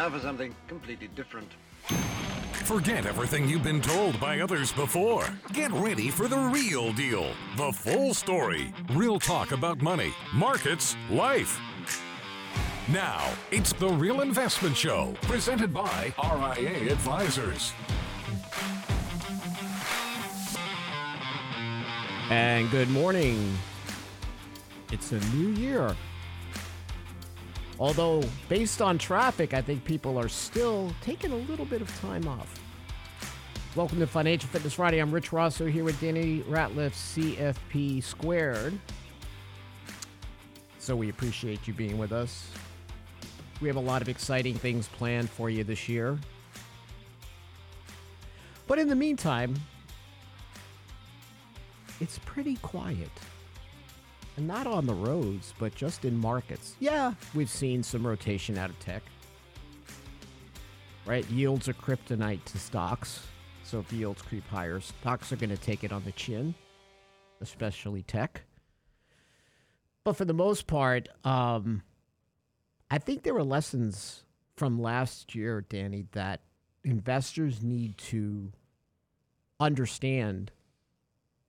[0.00, 1.50] now for something completely different.
[2.64, 5.26] Forget everything you've been told by others before.
[5.52, 8.72] Get ready for the real deal, the full story.
[8.92, 11.60] Real talk about money, markets, life.
[12.90, 17.74] Now, it's the Real Investment Show, presented by RIA Advisors.
[22.30, 23.54] And good morning.
[24.92, 25.94] It's a new year.
[27.80, 32.28] Although, based on traffic, I think people are still taking a little bit of time
[32.28, 32.60] off.
[33.74, 34.98] Welcome to Financial Fitness Friday.
[34.98, 38.78] I'm Rich Rosso here with Danny Ratliff, CFP Squared.
[40.78, 42.50] So we appreciate you being with us.
[43.62, 46.18] We have a lot of exciting things planned for you this year.
[48.66, 49.54] But in the meantime,
[51.98, 53.08] it's pretty quiet.
[54.40, 56.74] Not on the roads, but just in markets.
[56.80, 59.02] Yeah, we've seen some rotation out of tech.
[61.04, 61.28] Right?
[61.30, 63.26] Yields are kryptonite to stocks.
[63.64, 66.54] So if yields creep higher, stocks are going to take it on the chin,
[67.40, 68.42] especially tech.
[70.04, 71.82] But for the most part, um,
[72.90, 74.24] I think there were lessons
[74.56, 76.40] from last year, Danny, that
[76.82, 78.52] investors need to
[79.60, 80.50] understand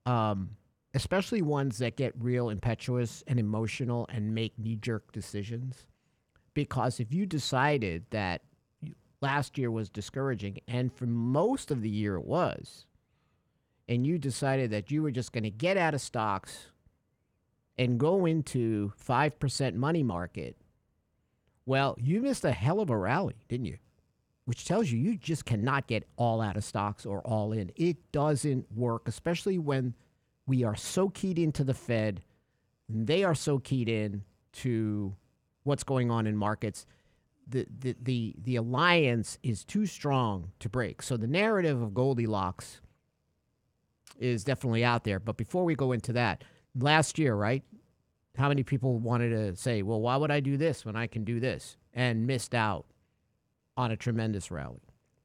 [0.06, 0.58] um,
[0.94, 5.88] especially ones that get real impetuous and emotional and make knee jerk decisions.
[6.54, 8.42] Because if you decided that
[9.22, 12.86] last year was discouraging, and for most of the year it was,
[13.88, 16.68] and you decided that you were just going to get out of stocks
[17.78, 20.58] and go into 5% money market,
[21.66, 23.78] well, you missed a hell of a rally, didn't you?
[24.46, 27.72] Which tells you you just cannot get all out of stocks or all in.
[27.76, 29.94] It doesn't work, especially when
[30.52, 32.20] we are so keyed into the Fed.
[32.90, 35.16] They are so keyed in to
[35.64, 36.86] what's going on in markets.
[37.48, 41.02] The, the, the, the alliance is too strong to break.
[41.02, 42.82] So the narrative of Goldilocks
[44.20, 45.22] is definitely out there.
[45.22, 46.44] But before we go into that,
[46.78, 47.64] last year, right?
[48.38, 51.24] How many people wanted to say, well, why would I do this when I can
[51.24, 51.78] do this?
[51.94, 52.88] And missed out
[53.78, 54.82] on a tremendous rally.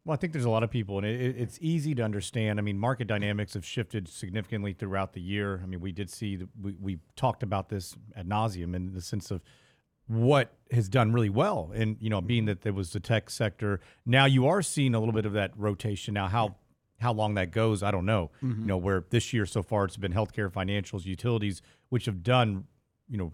[0.06, 2.60] Well, I think there's a lot of people, and it, it's easy to understand.
[2.60, 5.60] I mean, market dynamics have shifted significantly throughout the year.
[5.60, 9.02] I mean, we did see, the, we, we talked about this ad nauseum in the
[9.02, 9.42] sense of
[10.06, 11.72] what has done really well.
[11.74, 15.00] And, you know, being that there was the tech sector, now you are seeing a
[15.00, 16.14] little bit of that rotation.
[16.14, 16.54] Now, how
[17.00, 18.30] how long that goes, I don't know.
[18.42, 18.60] Mm-hmm.
[18.60, 22.68] You know, where this year so far it's been healthcare, financials, utilities, which have done,
[23.08, 23.32] you know,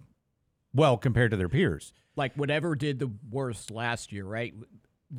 [0.72, 1.92] well compared to their peers.
[2.16, 4.54] Like whatever did the worst last year, right?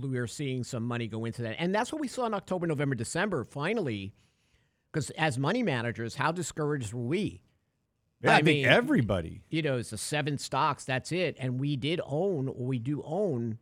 [0.02, 1.56] We are seeing some money go into that.
[1.60, 4.14] And that's what we saw in October, November, December, finally.
[4.92, 7.42] Because as money managers, how discouraged were we?
[8.22, 9.44] Yeah, I, I mean, think everybody.
[9.50, 11.36] You know, it's the seven stocks, that's it.
[11.40, 13.58] And we did own, or we do own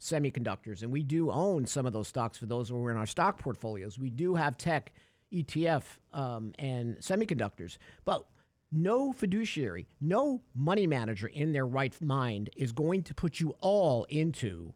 [0.00, 3.06] semiconductors, and we do own some of those stocks for those who are in our
[3.06, 3.98] stock portfolios.
[3.98, 4.92] We do have tech,
[5.32, 7.78] ETF, um, and semiconductors.
[8.04, 8.26] But
[8.72, 14.04] no fiduciary, no money manager in their right mind is going to put you all
[14.04, 14.72] into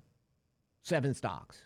[0.86, 1.58] seven stocks.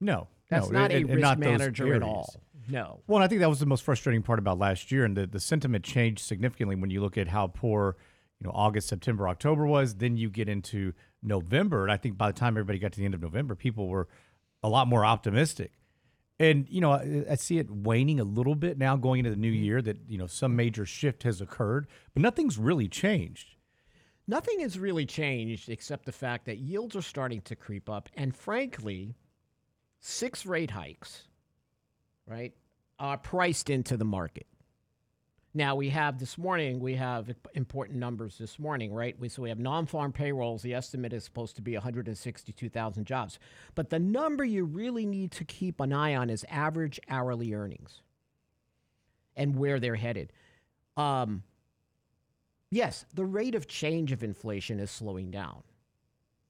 [0.00, 2.34] No, that's no, not a risk manager at all.
[2.68, 3.00] No.
[3.06, 5.40] Well, I think that was the most frustrating part about last year, and the, the
[5.40, 7.96] sentiment changed significantly when you look at how poor,
[8.40, 9.96] you know, August, September, October was.
[9.96, 13.04] Then you get into November, and I think by the time everybody got to the
[13.04, 14.08] end of November, people were
[14.62, 15.72] a lot more optimistic.
[16.38, 19.36] And you know, I, I see it waning a little bit now, going into the
[19.36, 19.64] new mm-hmm.
[19.64, 19.82] year.
[19.82, 23.53] That you know, some major shift has occurred, but nothing's really changed.
[24.26, 28.08] Nothing has really changed except the fact that yields are starting to creep up.
[28.14, 29.14] And frankly,
[30.00, 31.24] six rate hikes,
[32.26, 32.54] right,
[32.98, 34.46] are priced into the market.
[35.56, 39.16] Now we have this morning, we have important numbers this morning, right?
[39.20, 40.62] We, so we have non-farm payrolls.
[40.62, 43.38] The estimate is supposed to be 162,000 jobs.
[43.76, 48.00] But the number you really need to keep an eye on is average hourly earnings
[49.36, 50.32] and where they're headed.
[50.96, 51.44] Um,
[52.74, 55.62] yes, the rate of change of inflation is slowing down.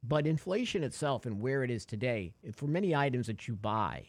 [0.02, 4.06] But inflation itself and where it is today, for many items that you buy,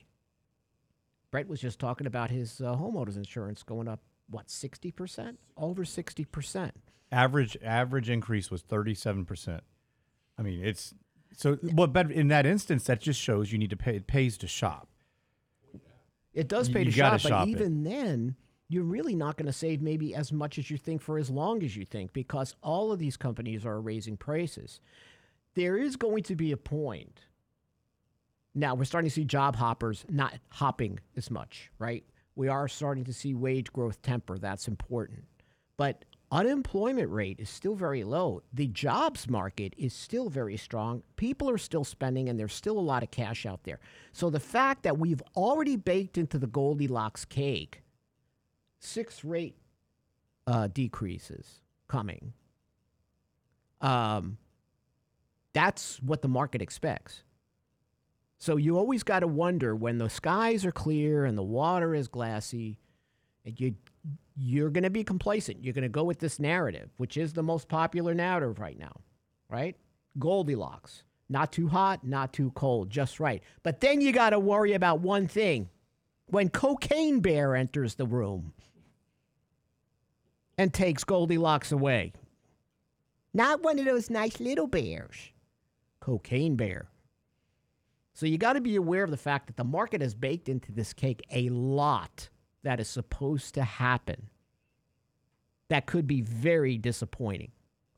[1.31, 5.37] Brent was just talking about his uh, homeowners insurance going up, what, 60%?
[5.57, 6.71] Over 60%.
[7.11, 9.61] Average average increase was 37%.
[10.37, 10.93] I mean, it's
[11.37, 13.95] so well, but in that instance, that just shows you need to pay.
[13.95, 14.89] It pays to shop.
[16.33, 18.35] It does pay you, to you shop, but even then,
[18.67, 21.63] you're really not going to save maybe as much as you think for as long
[21.63, 24.79] as you think because all of these companies are raising prices.
[25.53, 27.21] There is going to be a point.
[28.55, 32.03] Now, we're starting to see job hoppers not hopping as much, right?
[32.35, 34.37] We are starting to see wage growth temper.
[34.37, 35.25] That's important.
[35.77, 38.41] But unemployment rate is still very low.
[38.53, 41.03] The jobs market is still very strong.
[41.17, 43.79] People are still spending, and there's still a lot of cash out there.
[44.11, 47.83] So the fact that we've already baked into the Goldilocks cake
[48.85, 49.55] six rate
[50.47, 52.33] uh, decreases coming,
[53.81, 54.37] um,
[55.53, 57.23] that's what the market expects.
[58.37, 62.07] So you always got to wonder when the skies are clear and the water is
[62.07, 62.77] glassy,
[63.45, 63.75] and you
[64.37, 65.63] you're going to be complacent.
[65.63, 69.01] You're going to go with this narrative, which is the most popular narrative right now,
[69.49, 69.77] right?
[70.19, 71.03] Goldilocks.
[71.29, 73.41] Not too hot, not too cold, just right.
[73.63, 75.69] But then you got to worry about one thing.
[76.27, 78.53] When Cocaine Bear enters the room
[80.57, 82.13] and takes Goldilocks away.
[83.33, 85.31] Not one of those nice little bears.
[85.99, 86.89] Cocaine Bear.
[88.13, 90.71] So you got to be aware of the fact that the market has baked into
[90.71, 92.29] this cake a lot
[92.63, 94.29] that is supposed to happen
[95.69, 97.51] that could be very disappointing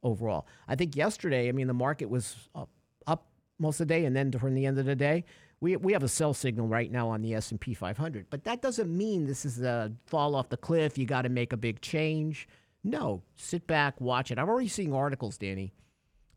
[0.04, 0.48] overall.
[0.68, 2.70] I think yesterday, I mean, the market was up,
[3.06, 3.28] up
[3.60, 5.26] most of the day, and then toward the end of the day,
[5.60, 8.28] we, we have a sell signal right now on the S&P 500.
[8.30, 10.98] But that doesn't mean this is a fall off the cliff.
[10.98, 12.48] You got to make a big change.
[12.84, 14.38] No, sit back, watch it.
[14.38, 15.74] I'm already seeing articles, Danny,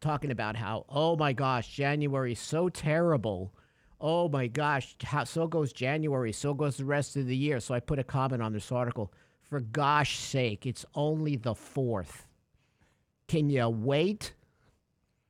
[0.01, 3.53] talking about how, oh my gosh, January is so terrible
[4.01, 7.61] oh my gosh, how, so goes January, so goes the rest of the year.
[7.61, 9.13] So I put a comment on this article.
[9.43, 12.27] For gosh sake, it's only the fourth.
[13.29, 14.35] Can you wait?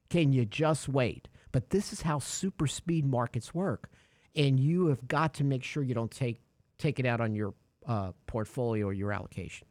[0.08, 1.28] Can you just wait?
[1.52, 3.90] But this is how super speed markets work.
[4.36, 6.40] And you have got to make sure you don't take
[6.78, 7.54] take it out on your
[7.86, 9.66] uh, portfolio or your allocation.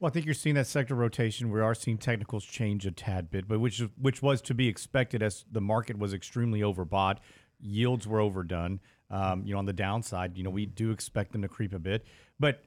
[0.00, 1.50] Well, I think you're seeing that sector rotation.
[1.50, 5.22] We are seeing technicals change a tad bit, but which which was to be expected
[5.22, 7.18] as the market was extremely overbought
[7.64, 8.80] yields were overdone.
[9.10, 11.78] Um, you know, on the downside, you know, we do expect them to creep a
[11.78, 12.04] bit.
[12.40, 12.64] But,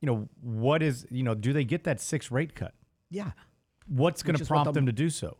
[0.00, 2.74] you know, what is, you know, do they get that six rate cut?
[3.10, 3.32] Yeah.
[3.86, 5.36] What's going to prompt them to do so?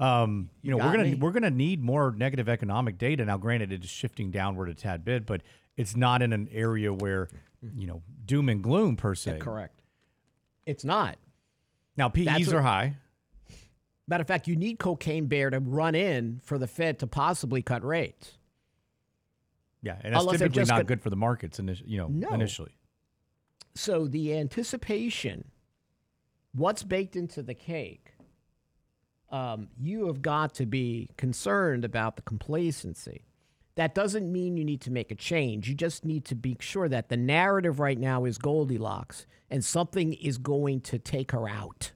[0.00, 1.14] Um, you, you know, we're gonna me.
[1.14, 3.24] we're gonna need more negative economic data.
[3.24, 5.42] Now, granted, it is shifting downward a tad bit, but
[5.76, 7.28] it's not in an area where,
[7.76, 9.32] you know, doom and gloom per se.
[9.32, 9.82] Yeah, correct.
[10.64, 11.18] It's not.
[11.96, 12.96] Now, PEs what, are high.
[14.08, 17.62] Matter of fact, you need Cocaine Bear to run in for the Fed to possibly
[17.62, 18.38] cut rates.
[19.82, 22.28] Yeah, and that's Unless typically not good for the markets, you know, no.
[22.30, 22.72] initially.
[23.74, 25.50] So the anticipation,
[26.52, 28.12] what's baked into the cake,
[29.30, 33.24] um, you have got to be concerned about the complacency.
[33.76, 35.68] That doesn't mean you need to make a change.
[35.68, 40.12] You just need to be sure that the narrative right now is Goldilocks and something
[40.14, 41.92] is going to take her out.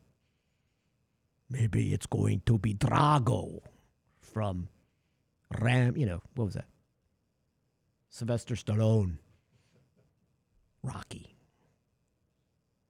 [1.51, 3.61] Maybe it's going to be Drago
[4.21, 4.69] from
[5.61, 6.67] Ram, you know, what was that?
[8.09, 9.19] Sylvester Stallone.
[10.83, 11.35] Rocky.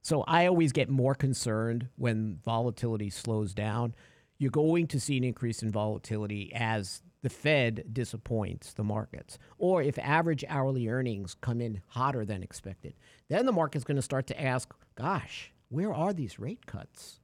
[0.01, 3.95] So I always get more concerned when volatility slows down.
[4.37, 9.81] You're going to see an increase in volatility as the Fed disappoints the markets, or
[9.81, 12.93] if average hourly earnings come in hotter than expected.
[13.29, 17.19] Then the market's going to start to ask, gosh, where are these rate cuts?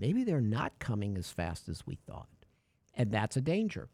[0.00, 2.26] maybe they're not coming as fast as we thought.
[2.94, 3.88] And that's a danger.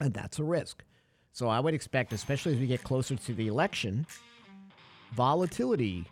[0.00, 0.82] And that's a risk.
[1.32, 4.06] So I would expect, especially as we get closer to the election,
[5.12, 6.04] volatility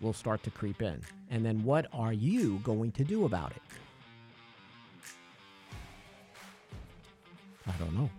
[0.00, 1.02] will start to creep in.
[1.30, 3.62] And then what are you going to do about it?
[7.66, 8.10] I don't know.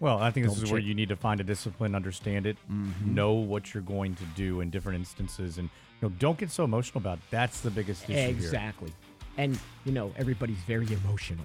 [0.00, 0.72] Well, I think this don't is check.
[0.72, 3.14] where you need to find a discipline, understand it, mm-hmm.
[3.14, 5.68] know what you're going to do in different instances, and
[6.00, 7.24] you know, don't get so emotional about it.
[7.30, 8.88] That's the biggest issue Exactly.
[8.88, 9.44] Here.
[9.44, 11.44] And, you know, everybody's very emotional.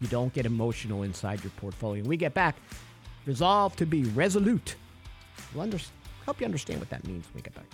[0.00, 2.02] You don't get emotional inside your portfolio.
[2.02, 2.56] When we get back,
[3.26, 4.76] resolve to be resolute.
[5.52, 5.78] We'll under-
[6.24, 7.66] help you understand what that means when we get back.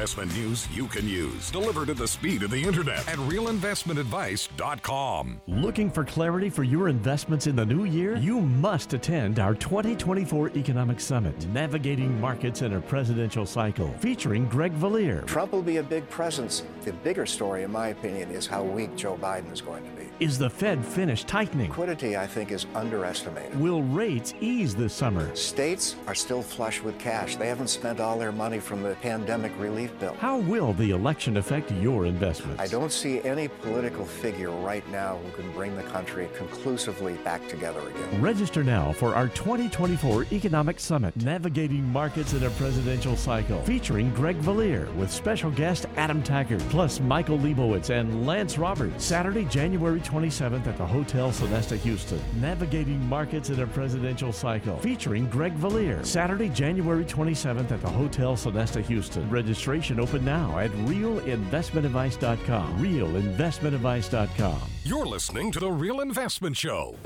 [0.00, 5.42] Investment news you can use, delivered at the speed of the internet at realinvestmentadvice.com.
[5.46, 8.16] Looking for clarity for your investments in the new year?
[8.16, 14.72] You must attend our 2024 Economic Summit, Navigating Markets in a Presidential Cycle, featuring Greg
[14.72, 15.20] Valliere.
[15.26, 16.62] Trump will be a big presence.
[16.80, 19.99] The bigger story, in my opinion, is how weak Joe Biden is going to be.
[20.20, 21.70] Is the Fed finished tightening?
[21.70, 23.58] Liquidity, I think, is underestimated.
[23.58, 25.34] Will rates ease this summer?
[25.34, 27.36] States are still flush with cash.
[27.36, 30.14] They haven't spent all their money from the pandemic relief bill.
[30.20, 32.60] How will the election affect your investments?
[32.60, 37.48] I don't see any political figure right now who can bring the country conclusively back
[37.48, 38.20] together again.
[38.20, 44.36] Register now for our 2024 Economic Summit, Navigating Markets in a Presidential Cycle, featuring Greg
[44.36, 50.66] Valliere with special guest Adam Taggart, plus Michael Lebowitz and Lance Roberts, Saturday, January 27th
[50.66, 52.20] at the Hotel Sonesta Houston.
[52.40, 58.34] Navigating Markets in a Presidential Cycle, featuring Greg Valliere, Saturday, January 27th at the Hotel
[58.34, 59.28] Sonesta Houston.
[59.30, 62.82] Registration open now at realinvestmentadvice.com.
[62.82, 64.60] Realinvestmentadvice.com.
[64.82, 66.96] You're listening to The Real Investment Show.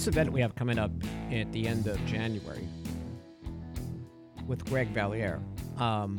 [0.00, 0.90] This event we have coming up
[1.30, 2.66] at the end of January
[4.46, 5.42] with Greg Valliere
[5.76, 6.18] um,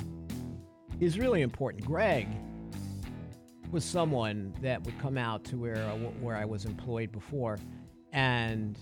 [1.00, 1.84] is really important.
[1.84, 2.28] Greg
[3.72, 5.84] was someone that would come out to where
[6.22, 7.58] where I was employed before
[8.14, 8.78] and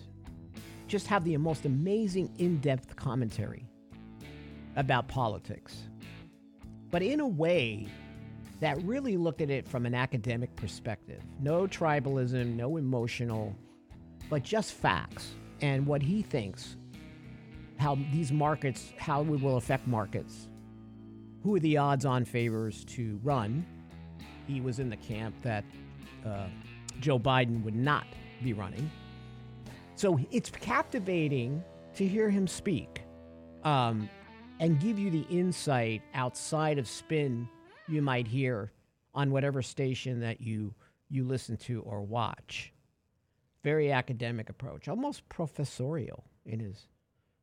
[0.90, 3.66] just have the most amazing in-depth commentary
[4.76, 5.84] about politics,
[6.92, 7.88] but in a way
[8.60, 11.24] that really looked at it from an academic perspective.
[11.40, 13.56] No tribalism, no emotional
[14.30, 16.78] but just facts and what he thinks
[17.78, 20.50] how these markets how it will affect markets
[21.44, 23.66] who are the odds on favors to run.
[24.46, 25.64] He was in the camp that
[26.26, 26.48] uh,
[27.00, 28.06] joe biden would not
[28.44, 28.90] be running.
[29.96, 31.64] So it's captivating
[31.96, 33.02] to hear him speak
[33.64, 34.10] um,
[34.60, 37.48] and give you the insight outside of spin
[37.88, 38.72] you might hear
[39.14, 40.74] on whatever station that you
[41.10, 42.72] you listen to or watch
[43.64, 46.88] very academic approach, almost professorial in his,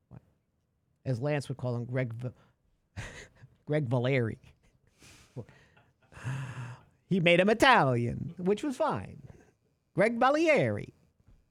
[0.09, 0.21] what,
[1.05, 2.33] as Lance would call him, Greg, Va-
[3.67, 4.39] Greg Valeri.
[7.09, 9.23] he made him Italian, which was fine.
[9.95, 10.93] Greg Valieri.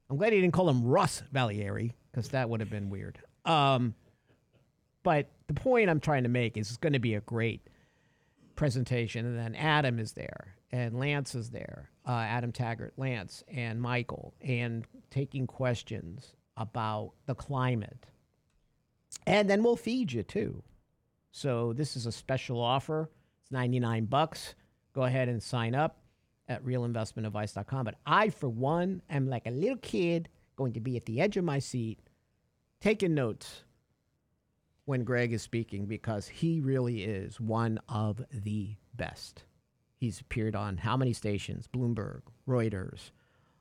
[0.09, 3.17] I'm glad he didn't call him Russ Valieri because that would have been weird.
[3.43, 3.95] Um,
[5.03, 7.67] but the point I'm trying to make is it's going to be a great
[8.55, 13.81] presentation, and then Adam is there, and Lance is there, uh, Adam Taggart, Lance, and
[13.81, 18.05] Michael, and taking questions about the climate.
[19.25, 20.63] And then we'll feed you too.
[21.31, 23.09] So this is a special offer.
[23.41, 24.55] It's 99 bucks.
[24.93, 25.97] Go ahead and sign up
[26.47, 27.85] at realinvestmentadvice.com.
[27.85, 31.37] But I, for one, am like a little kid going to be at the edge
[31.37, 31.99] of my seat
[32.79, 33.63] taking notes
[34.85, 39.43] when Greg is speaking because he really is one of the best.
[39.97, 41.67] He's appeared on how many stations?
[41.67, 43.11] Bloomberg, Reuters.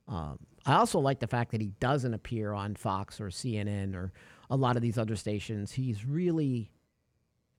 [0.09, 4.13] Um, I also like the fact that he doesn't appear on Fox or CNN or
[4.51, 5.73] a lot of these other stations.
[5.73, 6.71] He's really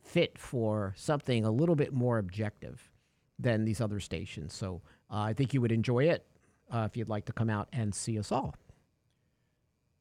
[0.03, 2.91] fit for something a little bit more objective
[3.39, 4.53] than these other stations.
[4.53, 6.25] So uh, I think you would enjoy it
[6.71, 8.55] uh, if you'd like to come out and see us all.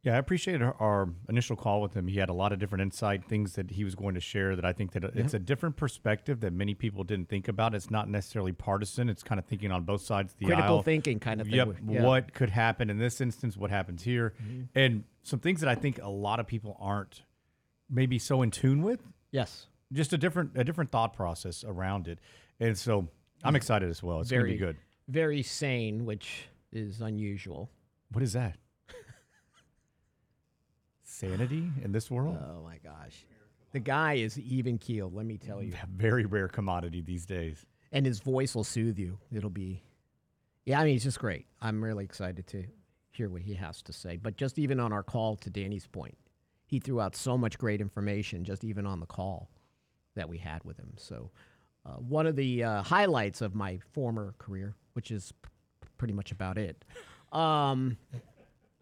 [0.04, 2.06] Yeah, I appreciated our, initial call with him.
[2.06, 4.64] He had a lot of different insight, things that he was going to share that
[4.64, 7.74] I think that it's a different perspective that many people didn't think about.
[7.74, 9.08] It's not necessarily partisan.
[9.08, 10.82] It's kind of thinking on both sides of the Critical aisle.
[10.82, 11.56] thinking kind of thing.
[11.56, 11.68] Yep.
[11.88, 12.02] Yeah.
[12.02, 13.56] What could happen in this instance?
[13.56, 14.34] What happens here?
[14.42, 14.62] Mm-hmm.
[14.74, 17.22] And some things that I think a lot of people aren't
[17.88, 19.00] maybe so in tune with.
[19.30, 19.68] Yes.
[19.90, 22.18] Just a different a different thought process around it.
[22.60, 23.08] And so
[23.42, 24.20] I'm excited as well.
[24.20, 24.76] It's going to be good.
[25.08, 27.70] Very sane, which is unusual.
[28.12, 28.56] What is that?
[31.82, 32.38] In this world?
[32.40, 33.26] Oh my gosh.
[33.72, 35.74] The guy is even keeled, let me tell you.
[35.96, 37.66] Very rare commodity these days.
[37.92, 39.18] And his voice will soothe you.
[39.32, 39.82] It'll be,
[40.64, 41.46] yeah, I mean, it's just great.
[41.60, 42.64] I'm really excited to
[43.10, 44.16] hear what he has to say.
[44.16, 46.16] But just even on our call, to Danny's point,
[46.66, 49.50] he threw out so much great information just even on the call
[50.14, 50.92] that we had with him.
[50.96, 51.30] So,
[51.86, 55.50] uh, one of the uh, highlights of my former career, which is p-
[55.98, 56.84] pretty much about it.
[57.32, 57.98] Um,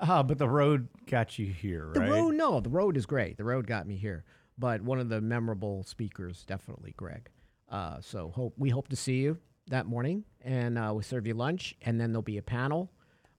[0.04, 3.37] Ah, but the road got you here, The road, no, the road is great.
[3.37, 4.25] The road got me here,
[4.59, 7.28] but one of the memorable speakers, definitely Greg.
[7.68, 11.35] Uh, so hope we hope to see you that morning, and uh, we'll serve you
[11.35, 12.90] lunch, and then there'll be a panel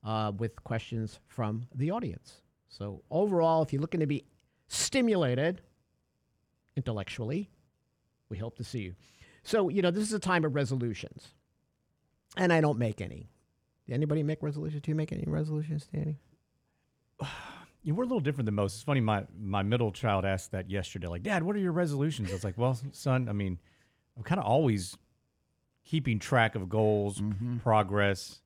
[0.06, 2.42] uh, with questions from the audience.
[2.70, 4.24] So overall, if you're looking to be
[4.70, 5.62] stimulated
[6.78, 7.50] intellectually,
[8.30, 8.96] we hope to see you.
[9.44, 11.34] So you know this is a time of resolutions,
[12.38, 13.30] and I don't make any.
[13.86, 14.82] Did anybody make resolutions?
[14.82, 16.22] Do you make any resolutions, Danny?
[17.86, 18.76] Yeah, we're a little different than most.
[18.76, 19.02] It's funny.
[19.02, 21.08] My my middle child asked that yesterday.
[21.08, 22.30] Like, Dad, what are your resolutions?
[22.30, 23.60] I was like, Well, son, I mean,
[24.16, 24.98] I'm kind of always
[25.84, 27.22] keeping track of goals,
[27.62, 28.40] progress,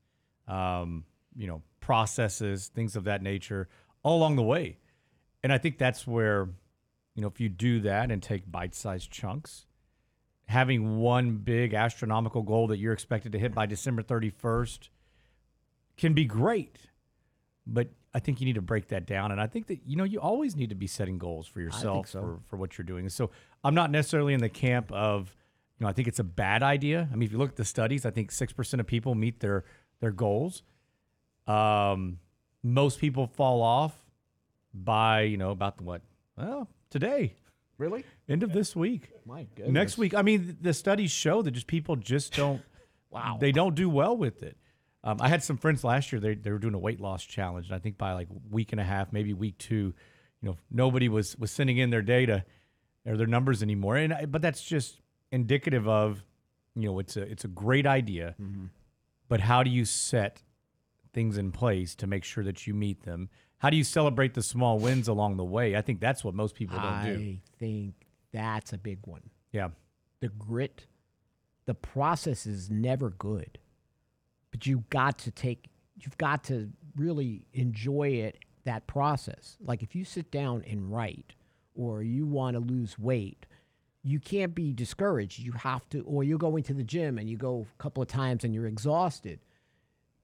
[0.48, 1.04] um,
[1.36, 3.68] you know, processes, things of that nature.
[4.02, 4.78] all along the way.
[5.44, 6.48] And I think that's where,
[7.14, 9.66] you know, if you do that and take bite sized chunks,
[10.46, 14.88] having one big astronomical goal that you're expected to hit by December 31st
[15.96, 16.87] can be great.
[17.70, 19.30] But I think you need to break that down.
[19.30, 22.08] And I think that, you know, you always need to be setting goals for yourself
[22.08, 22.20] so.
[22.20, 23.08] for, for what you're doing.
[23.10, 23.30] So
[23.62, 25.36] I'm not necessarily in the camp of,
[25.78, 27.08] you know, I think it's a bad idea.
[27.12, 29.64] I mean, if you look at the studies, I think 6% of people meet their,
[30.00, 30.62] their goals.
[31.46, 32.18] Um,
[32.62, 33.94] most people fall off
[34.72, 36.02] by, you know, about the what?
[36.36, 37.34] Well, today,
[37.76, 38.04] Really?
[38.28, 39.10] end of this week.
[39.24, 39.72] My goodness.
[39.72, 42.62] Next week, I mean, the studies show that just people just don't.
[43.10, 43.38] Wow.
[43.40, 44.58] They don't do well with it.
[45.04, 46.20] Um, I had some friends last year.
[46.20, 48.80] They they were doing a weight loss challenge, and I think by like week and
[48.80, 49.94] a half, maybe week two,
[50.42, 52.44] you know, nobody was was sending in their data
[53.06, 53.96] or their numbers anymore.
[53.96, 55.00] And I, but that's just
[55.30, 56.24] indicative of,
[56.74, 58.34] you know, it's a it's a great idea,
[59.28, 60.42] but how do you set
[61.12, 63.28] things in place to make sure that you meet them?
[63.58, 65.74] How do you celebrate the small wins along the way?
[65.76, 67.12] I think that's what most people don't do.
[67.14, 67.94] I think
[68.32, 69.30] that's a big one.
[69.52, 69.70] Yeah.
[70.20, 70.86] the grit,
[71.66, 73.58] the process is never good.
[74.58, 79.56] But you got to take you've got to really enjoy it that process.
[79.60, 81.34] Like if you sit down and write
[81.76, 83.46] or you want to lose weight,
[84.02, 85.38] you can't be discouraged.
[85.38, 88.08] You have to or you're going to the gym and you go a couple of
[88.08, 89.38] times and you're exhausted.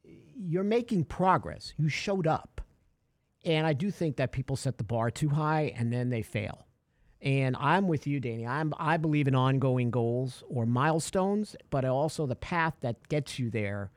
[0.02, 1.72] You're making progress.
[1.76, 2.60] You showed up.
[3.44, 6.66] And I do think that people set the bar too high and then they fail.
[7.22, 8.48] And I'm with you, Danny.
[8.48, 13.48] I'm I believe in ongoing goals or milestones, but also the path that gets you
[13.48, 13.92] there.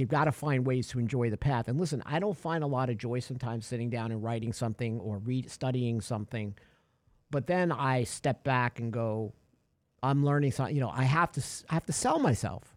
[0.00, 1.68] You've got to find ways to enjoy the path.
[1.68, 4.98] And listen, I don't find a lot of joy sometimes sitting down and writing something
[4.98, 6.54] or read studying something.
[7.30, 9.34] But then I step back and go,
[10.02, 10.74] I'm learning something.
[10.74, 12.74] You know, I have to I have to sell myself.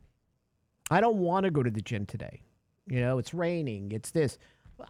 [0.91, 2.41] I don't want to go to the gym today.
[2.87, 3.93] You know, it's raining.
[3.93, 4.37] It's this.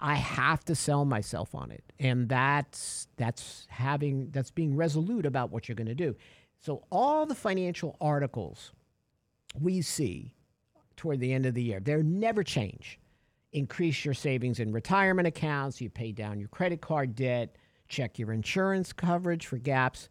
[0.02, 5.52] I have to sell myself on it, and that's that's having that's being resolute about
[5.52, 6.16] what you're going to do.
[6.60, 8.72] So all the financial articles
[9.60, 10.33] we see
[10.96, 13.00] toward the end of the year, they never change.
[13.52, 15.80] Increase your savings in retirement accounts.
[15.80, 17.56] You pay down your credit card debt.
[17.88, 20.10] Check your insurance coverage for gaps.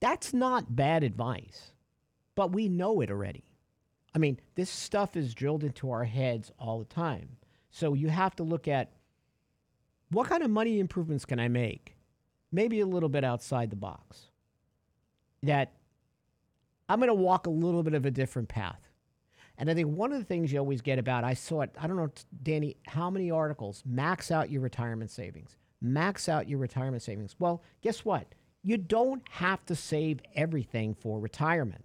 [0.00, 1.72] That's not bad advice,
[2.34, 3.44] but we know it already.
[4.14, 7.36] I mean, this stuff is drilled into our heads all the time.
[7.70, 8.92] So you have to look at
[10.10, 11.96] what kind of money improvements can I make?
[12.50, 14.30] Maybe a little bit outside the box.
[15.42, 15.72] That
[16.88, 18.89] I'm going to walk a little bit of a different path.
[19.60, 21.86] And I think one of the things you always get about, I saw it, I
[21.86, 22.10] don't know,
[22.42, 25.58] Danny, how many articles max out your retirement savings?
[25.82, 27.36] Max out your retirement savings.
[27.38, 28.34] Well, guess what?
[28.62, 31.84] You don't have to save everything for retirement.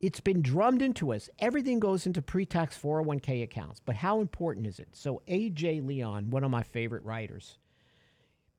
[0.00, 1.30] It's been drummed into us.
[1.38, 3.80] Everything goes into pre tax 401k accounts.
[3.84, 4.88] But how important is it?
[4.90, 5.80] So, A.J.
[5.82, 7.58] Leon, one of my favorite writers,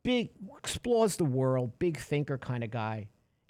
[0.03, 3.09] big, explores the world, big thinker kind of guy.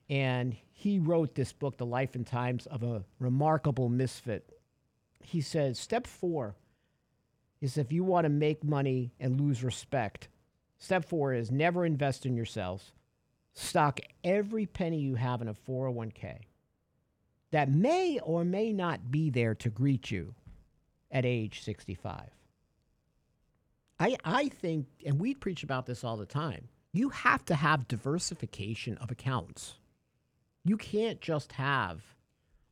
[0.09, 4.57] And he wrote this book, The Life and Times of a Remarkable Misfit.
[5.23, 6.55] He says, Step four
[7.61, 10.27] is if you want to make money and lose respect,
[10.77, 12.91] step four is never invest in yourselves.
[13.53, 16.39] Stock every penny you have in a 401k
[17.51, 20.33] that may or may not be there to greet you
[21.11, 22.31] at age 65.
[23.99, 27.87] I, I think, and we preach about this all the time, you have to have
[27.87, 29.75] diversification of accounts.
[30.63, 32.01] You can't just have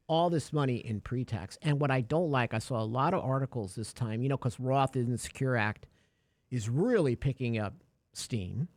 [0.08, 1.58] all this money in pre tax.
[1.62, 4.38] And what I don't like, I saw a lot of articles this time, you know,
[4.38, 5.86] because Roth in the Secure Act
[6.50, 7.74] is really picking up
[8.14, 8.68] steam.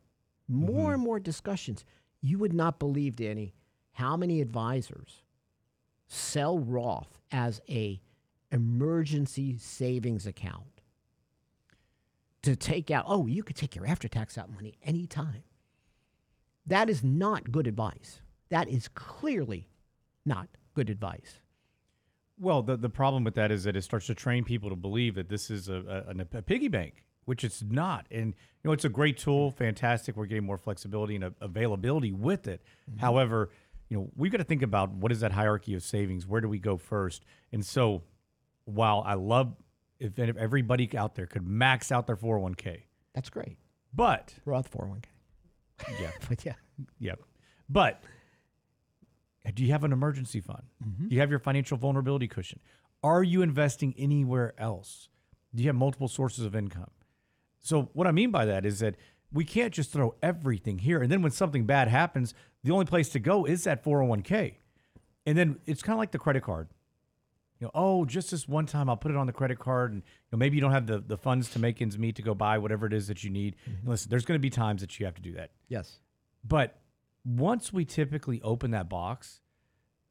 [0.50, 0.66] Mm-hmm.
[0.66, 1.84] More and more discussions.
[2.20, 3.54] You would not believe, Danny,
[3.92, 5.22] how many advisors
[6.06, 8.00] sell Roth as a
[8.52, 10.80] emergency savings account
[12.42, 13.04] to take out.
[13.08, 15.42] Oh, you could take your after tax out money anytime.
[16.66, 18.20] That is not good advice.
[18.50, 19.68] That is clearly
[20.24, 21.40] not good advice.
[22.38, 25.14] Well, the the problem with that is that it starts to train people to believe
[25.14, 28.06] that this is a, a, a piggy bank, which it's not.
[28.10, 30.16] And you know, it's a great tool, fantastic.
[30.16, 32.62] We're getting more flexibility and availability with it.
[32.90, 33.00] Mm-hmm.
[33.00, 33.50] However,
[33.88, 36.26] you know, we've got to think about what is that hierarchy of savings?
[36.26, 37.24] Where do we go first?
[37.52, 38.02] And so,
[38.64, 39.54] while I love
[40.00, 42.82] if, if everybody out there could max out their 401k,
[43.14, 43.56] That's great.
[43.94, 45.04] but Roth 401k.
[46.00, 46.54] yeah, But yeah,
[46.98, 47.20] Yep.
[47.68, 48.02] But
[49.52, 50.62] do you have an emergency fund?
[51.08, 52.60] Do you have your financial vulnerability cushion?
[53.02, 55.08] Are you investing anywhere else?
[55.54, 56.90] Do you have multiple sources of income?
[57.60, 58.96] So, what I mean by that is that
[59.32, 61.02] we can't just throw everything here.
[61.02, 64.54] And then when something bad happens, the only place to go is that 401k.
[65.26, 66.68] And then it's kind of like the credit card.
[67.60, 70.02] you know, oh, just this one time, I'll put it on the credit card, and
[70.02, 72.34] you know, maybe you don't have the, the funds to make ends meet to go
[72.34, 73.56] buy whatever it is that you need.
[73.68, 73.90] Mm-hmm.
[73.90, 75.50] Listen, there's going to be times that you have to do that.
[75.68, 75.98] Yes.
[76.46, 76.78] But
[77.24, 79.40] once we typically open that box,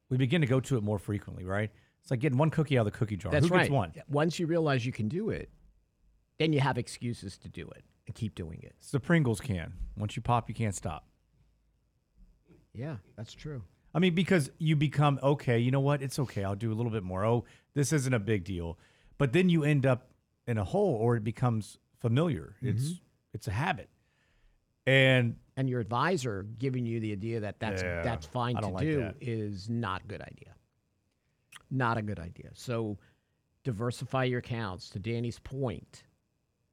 [0.10, 1.72] we begin to go to it more frequently, right?
[2.02, 3.32] It's like getting one cookie out of the cookie jar.
[3.32, 3.62] That's Who right.
[3.62, 3.94] gets one?
[4.10, 5.50] Once you realize you can do it,
[6.38, 8.74] then you have excuses to do it and keep doing it.
[8.80, 9.74] It's the Pringles can.
[9.98, 11.08] Once you pop, you can't stop.
[12.74, 13.64] Yeah, that's true.
[13.96, 15.60] I mean, because you become okay.
[15.60, 16.02] You know what?
[16.02, 16.44] It's okay.
[16.44, 17.24] I'll do a little bit more.
[17.24, 17.46] Oh,
[17.76, 18.80] this isn't a big deal.
[19.18, 20.10] But then you end up
[20.48, 22.56] in a hole, or it becomes familiar.
[22.62, 23.04] It's mm-hmm.
[23.34, 23.90] it's a habit,
[24.88, 28.84] and And your advisor giving you the idea that that's Yeah, that's fine to like
[28.84, 29.16] do that.
[29.22, 30.56] is not a good idea.
[31.70, 32.50] Not a good idea.
[32.54, 32.98] So
[33.64, 34.90] diversify your accounts.
[34.90, 36.04] To Danny's point,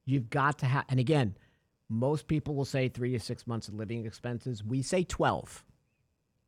[0.06, 0.84] you've got to have.
[0.88, 1.36] And again,
[1.88, 4.64] most people will say three to six months of living expenses.
[4.64, 5.64] We say twelve.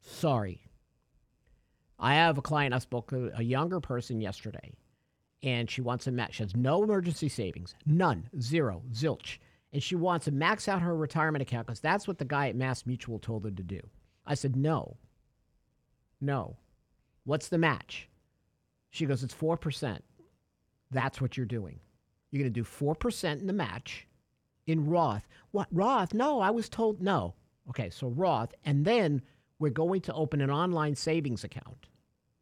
[0.00, 0.62] Sorry.
[1.98, 2.74] I have a client.
[2.74, 4.72] I spoke to a younger person yesterday,
[5.42, 6.34] and she wants to match.
[6.34, 9.38] She has no emergency savings, none, zero, zilch,
[9.72, 12.56] and she wants to max out her retirement account because that's what the guy at
[12.56, 13.80] Mass Mutual told her to do.
[14.26, 14.96] I said no,
[16.20, 16.56] no.
[17.24, 18.08] What's the match?
[18.90, 20.04] She goes, it's four percent.
[20.90, 21.80] That's what you're doing.
[22.30, 24.06] You're going to do four percent in the match
[24.66, 25.26] in Roth.
[25.50, 26.14] What Roth?
[26.14, 27.34] No, I was told no.
[27.70, 29.22] Okay, so Roth, and then
[29.58, 31.86] we're going to open an online savings account,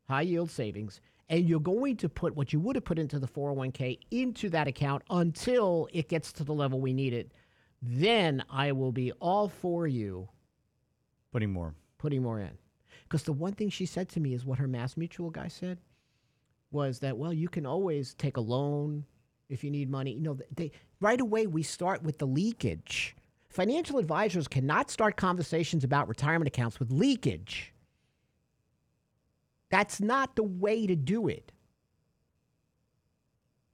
[0.08, 3.28] high yield savings, and you're going to put what you would have put into the
[3.28, 7.30] 401k into that account until it gets to the level we need it.
[7.80, 10.28] Then I will be all for you
[11.32, 11.72] putting more.
[11.98, 12.50] putting more in.
[13.04, 15.78] Because the one thing she said to me is what her Mass Mutual guy said
[16.72, 19.04] was that, well, you can always take a loan
[19.48, 20.12] if you need money.
[20.12, 23.16] You know, they right away we start with the leakage.
[23.48, 27.72] Financial advisors cannot start conversations about retirement accounts with leakage.
[29.70, 31.52] That's not the way to do it.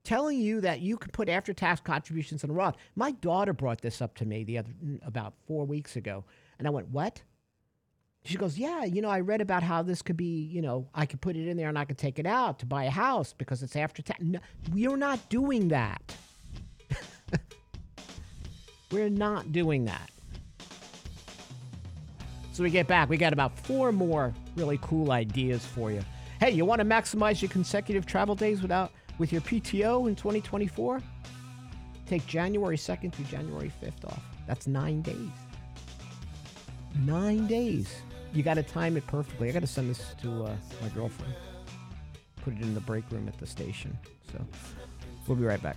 [0.05, 2.77] Telling you that you can put after tax contributions in a Roth.
[2.95, 6.25] My daughter brought this up to me the other mm, about four weeks ago.
[6.59, 7.23] And I went, What?
[8.25, 11.07] She goes, Yeah, you know, I read about how this could be, you know, I
[11.07, 13.33] could put it in there and I could take it out to buy a house
[13.33, 14.21] because it's after tax.
[14.23, 14.39] No,
[14.73, 16.15] we're not doing that.
[18.93, 20.11] we're not doing that.
[22.57, 23.11] So we get back.
[23.11, 26.01] We got about four more really cool ideas for you.
[26.41, 31.03] Hey, you want to maximize your consecutive travel days without with your PTO in 2024?
[32.07, 34.23] Take January 2nd through January 5th off.
[34.47, 35.29] That's nine days.
[37.05, 37.95] Nine days.
[38.33, 39.51] You got to time it perfectly.
[39.51, 41.35] I got to send this to uh, my girlfriend.
[42.43, 43.99] Put it in the break room at the station.
[44.33, 44.43] So
[45.29, 45.77] we'll be right back.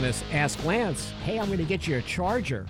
[0.00, 2.66] going to ask Lance, "Hey, I'm going to get you a charger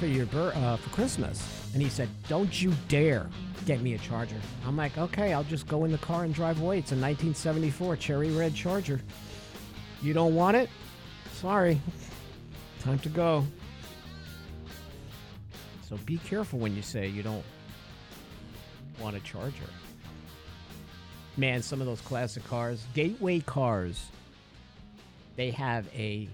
[0.00, 3.28] for your uh, for Christmas," and he said, "Don't you dare
[3.64, 6.60] get me a charger." I'm like, "Okay, I'll just go in the car and drive
[6.60, 6.78] away.
[6.78, 9.00] It's a 1974 cherry red Charger.
[10.02, 10.68] You don't want it?
[11.34, 11.80] Sorry,
[12.80, 13.46] time to go."
[15.88, 17.44] So be careful when you say you don't
[19.00, 19.70] want a charger.
[21.36, 24.10] Man, some of those classic cars, gateway cars
[25.36, 26.28] they have a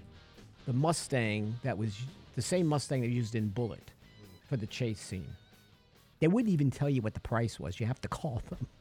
[0.65, 1.97] the Mustang that was
[2.35, 3.91] the same Mustang they used in Bullitt
[4.49, 5.27] for the chase scene.
[6.19, 7.79] They wouldn't even tell you what the price was.
[7.79, 8.67] You have to call them.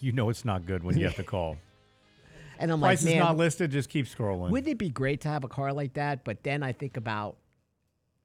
[0.00, 1.58] You know it's not good when you have to call.
[2.58, 3.72] And I'm Price like, is not listed.
[3.72, 4.48] Just keep scrolling.
[4.50, 6.22] wouldn't it be great to have a car like that?
[6.24, 7.36] But then I think about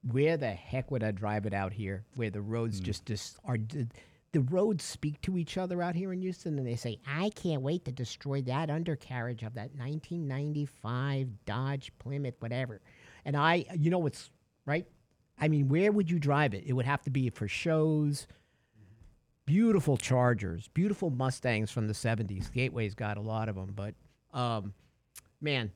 [0.08, 2.84] where the heck would I drive it out here, where the roads Hmm.
[2.84, 3.58] just dis- are.
[4.32, 7.62] The, roads speak to each other out here in Houston, and they say, "I can't
[7.62, 12.80] wait to destroy that undercarriage of that 1995 Dodge Plymouth, whatever."
[13.24, 14.30] And I, you know, what's
[14.66, 14.86] right.
[15.38, 16.64] I mean, where would you drive it?
[16.66, 18.26] It would have to be for shows.
[19.46, 22.52] Beautiful Chargers, beautiful Mustangs from the 70s.
[22.52, 23.94] Gateway's got a lot of them, but
[24.32, 24.74] um,
[25.40, 25.72] man,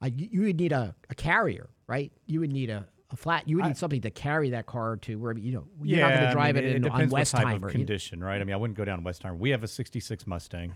[0.00, 2.12] I, you would need a, a carrier, right?
[2.26, 3.48] You would need a, a flat.
[3.48, 6.10] You would I- need something to carry that car to where you know you're not
[6.14, 7.68] going to drive mean, it, in, on what type of you know?
[7.68, 8.40] condition, right?
[8.40, 9.38] I mean, I wouldn't go down West Westheimer.
[9.38, 10.74] We have a '66 Mustang,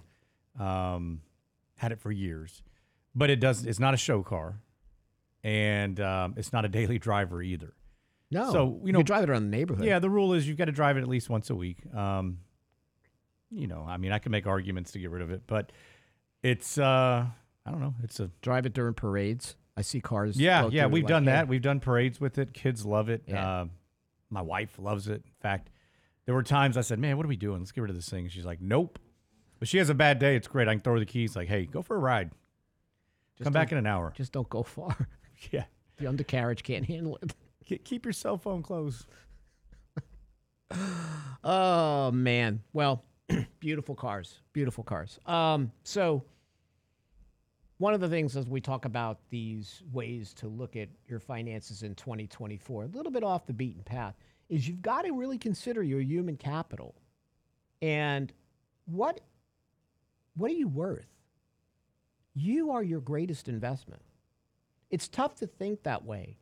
[0.59, 1.23] um,
[1.77, 2.63] had it for years,
[3.15, 3.65] but it does.
[3.65, 4.61] It's not a show car,
[5.43, 7.75] and um, it's not a daily driver either.
[8.33, 9.85] No, So, you you know- can drive it around the neighborhood.
[9.85, 11.79] Yeah, the rule is you've got to drive it at least once a week.
[11.93, 12.39] Um,
[13.51, 15.73] you know, I mean, I can make arguments to get rid of it, but
[16.43, 17.27] it's uh,
[17.67, 17.95] I don't know.
[18.05, 19.57] It's a drive it during parades.
[19.77, 20.39] I see cars.
[20.39, 20.87] yeah, yeah.
[20.87, 21.49] We've like, done that.
[21.49, 22.53] We've done parades with it.
[22.53, 23.23] Kids love it.
[23.27, 23.49] Yeah.
[23.49, 23.65] Uh,
[24.29, 25.23] my wife loves it.
[25.25, 25.71] In fact,
[26.27, 27.61] there were times I said, "Man, what are we doing?
[27.61, 28.99] Let's get rid of this thing." And she's like, "Nope."
[29.59, 30.37] But she has a bad day.
[30.37, 30.69] It's great.
[30.69, 31.37] I can throw her the keys.
[31.37, 32.31] Like, hey, go for a ride.
[33.37, 34.13] Just Come back in an hour.
[34.17, 35.09] Just don't go far.
[35.51, 35.65] Yeah.
[35.97, 37.33] the undercarriage can't handle it.
[37.85, 39.07] Keep your cell phone close.
[41.43, 42.63] Oh man.
[42.73, 43.05] Well,
[43.61, 44.41] beautiful cars.
[44.53, 45.19] Beautiful cars.
[45.25, 46.25] Um, so
[47.81, 51.83] one of the things as we talk about these ways to look at your finances
[51.83, 54.15] in 2024, a little bit off the beaten path,
[54.51, 56.95] is you've got to really consider your human capital.
[57.81, 58.35] And
[58.85, 59.23] what
[60.37, 61.09] what are you worth?
[62.35, 64.03] You are your greatest investment.
[64.91, 66.37] It's tough to think that way,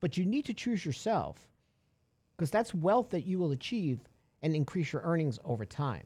[0.00, 1.36] but you need to choose yourself
[2.36, 4.00] because that's wealth that you will achieve
[4.42, 6.04] and increase your earnings over time.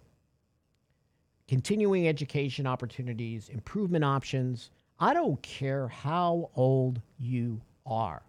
[1.47, 4.71] Continuing education opportunities, improvement options.
[4.99, 8.23] I don't care how old you are.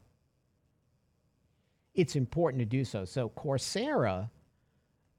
[1.93, 3.05] It's important to do so.
[3.05, 4.29] So, Coursera,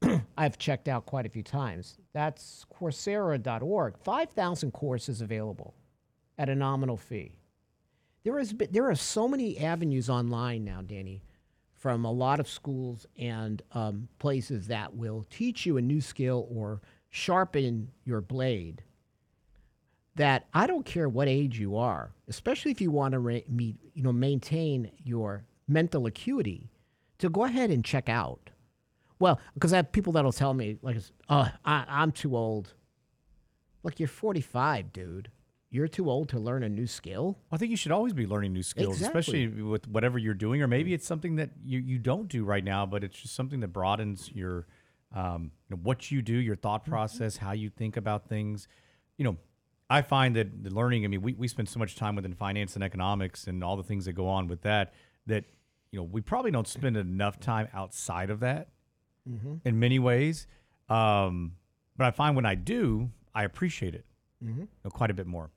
[0.39, 1.97] I've checked out quite a few times.
[2.13, 3.97] That's Coursera.org.
[3.99, 5.75] 5,000 courses available
[6.37, 7.33] at a nominal fee.
[8.25, 11.23] There, is, there are so many avenues online now, Danny,
[11.75, 16.49] from a lot of schools and um, places that will teach you a new skill
[16.51, 16.83] or
[17.17, 18.83] sharpen your blade.
[20.17, 23.77] That I don't care what age you are, especially if you want to re- meet,
[23.95, 26.71] you know, maintain your mental acuity,
[27.19, 28.51] to go ahead and check out.
[29.19, 30.97] Well, because I have people that'll tell me, like,
[31.29, 32.73] "Oh, I, I'm too old."
[33.83, 35.31] Look, you're 45, dude.
[35.71, 37.39] You're too old to learn a new skill.
[37.53, 39.21] I think you should always be learning new skills, Exactly.
[39.21, 42.65] especially with whatever you're doing, or maybe it's something that you, you don't do right
[42.65, 44.67] now, but it's just something that broadens your
[45.17, 46.91] um, you know, what you do, your thought Mm-hmm.
[46.93, 48.69] process, how you think about things.
[49.19, 49.37] You know,
[49.89, 51.05] I find that the learning.
[51.05, 53.83] I mean, we we spend so much time within finance and economics and all the
[53.83, 54.93] things that go on with that
[55.27, 55.45] that
[55.91, 58.69] you know we probably don't spend enough time outside of that
[59.65, 60.47] in many ways.
[60.89, 61.53] Um,
[61.97, 64.05] but I find when I do, I appreciate it
[64.59, 65.51] you know, quite a bit more.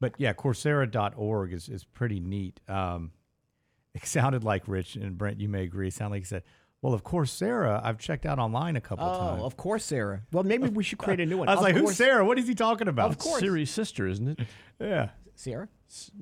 [0.00, 2.60] But yeah, Coursera.org is, is pretty neat.
[2.68, 3.12] Um,
[3.94, 5.88] it sounded like Rich and Brent, you may agree.
[5.88, 6.42] It sounded like he said,
[6.82, 7.80] Well, of course, Sarah.
[7.84, 9.40] I've checked out online a couple oh, times.
[9.42, 10.22] Oh, of course, Sarah.
[10.32, 11.48] Well, maybe we should create a new one.
[11.48, 12.24] I was Of like, Who's Sarah?
[12.24, 13.10] What is he talking about?
[13.10, 13.40] Of course.
[13.40, 14.40] Siri's sister, isn't it?
[14.80, 15.10] Yeah.
[15.34, 15.68] Sarah.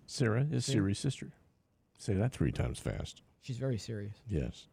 [0.07, 1.31] Sarah is Siri's sister.
[1.97, 3.23] Say that three times fast.
[3.41, 4.17] She's very serious.
[4.29, 4.67] Yes.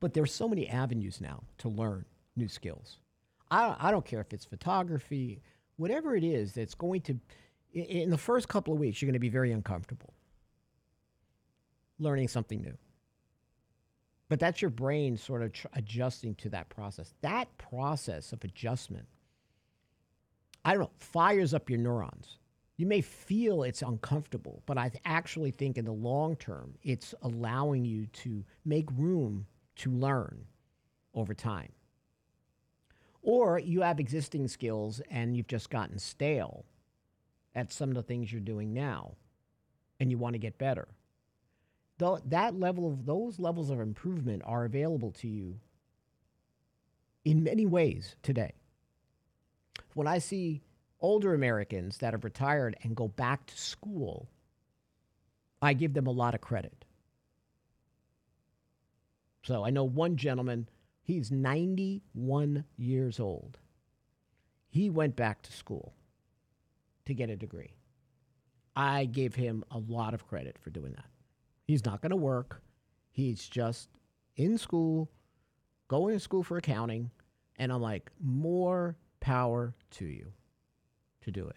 [0.00, 2.04] But there's so many avenues now to learn
[2.36, 2.98] new skills.
[3.50, 5.42] I, I don't care if it's photography,
[5.76, 7.18] whatever it is that's going to,
[7.76, 10.14] i- in the first couple of weeks, you're going to be very uncomfortable
[11.98, 12.76] learning something new.
[14.32, 17.12] But that's your brain sort of tr- adjusting to that process.
[17.20, 19.06] That process of adjustment,
[20.64, 22.38] I don't know, fires up your neurons.
[22.78, 27.84] You may feel it's uncomfortable, but I actually think in the long term, it's allowing
[27.84, 29.44] you to make room
[29.76, 30.46] to learn
[31.12, 31.72] over time.
[33.20, 36.64] Or you have existing skills and you've just gotten stale
[37.54, 39.12] at some of the things you're doing now
[40.00, 40.88] and you want to get better.
[42.02, 45.60] Though that level of those levels of improvement are available to you
[47.24, 48.54] in many ways today.
[49.94, 50.62] When I see
[50.98, 54.28] older Americans that have retired and go back to school,
[55.62, 56.84] I give them a lot of credit.
[59.44, 60.68] So I know one gentleman,
[61.04, 63.58] he's 91 years old.
[64.70, 65.94] He went back to school
[67.04, 67.74] to get a degree.
[68.74, 71.11] I gave him a lot of credit for doing that.
[71.64, 72.62] He's not going to work.
[73.10, 73.88] He's just
[74.36, 75.10] in school,
[75.88, 77.10] going to school for accounting.
[77.56, 80.32] And I'm like, more power to you
[81.22, 81.56] to do it.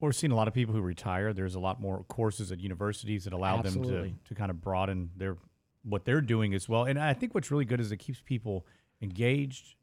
[0.00, 1.32] We're seeing a lot of people who retire.
[1.34, 5.10] There's a lot more courses at universities that allow them to, to kind of broaden
[5.16, 5.36] their
[5.82, 6.84] what they're doing as well.
[6.84, 8.66] And I think what's really good is it keeps people
[9.02, 9.74] engaged.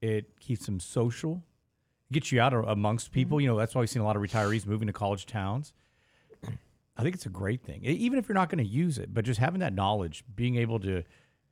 [0.00, 1.42] It keeps them social.
[2.10, 3.36] It gets you out amongst people.
[3.36, 3.42] Mm-hmm.
[3.42, 5.72] You know, that's why we've seen a lot of retirees moving to college towns.
[6.96, 9.12] I think it's a great thing, even if you're not going to use it.
[9.12, 11.02] But just having that knowledge, being able to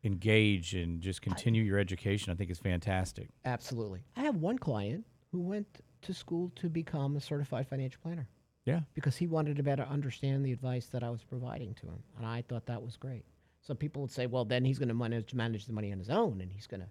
[0.03, 3.29] engage and just continue your education, I think is fantastic.
[3.45, 4.05] Absolutely.
[4.17, 5.67] I have one client who went
[6.03, 8.29] to school to become a certified financial planner.
[8.67, 8.81] Yeah.
[8.95, 12.03] because he wanted to better understand the advice that I was providing to him.
[12.17, 13.27] And I thought that was great.
[13.61, 16.09] Some people would say, well, then he's going to manage, manage the money on his
[16.09, 16.89] own and he's going to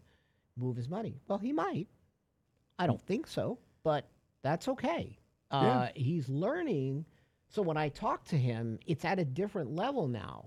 [0.55, 1.19] move his money.
[1.27, 1.87] Well, he might.
[2.77, 4.07] I don't think so, but
[4.43, 5.17] that's okay.
[5.49, 7.05] Uh, He's learning.
[7.53, 10.45] So when I talk to him, it's at a different level now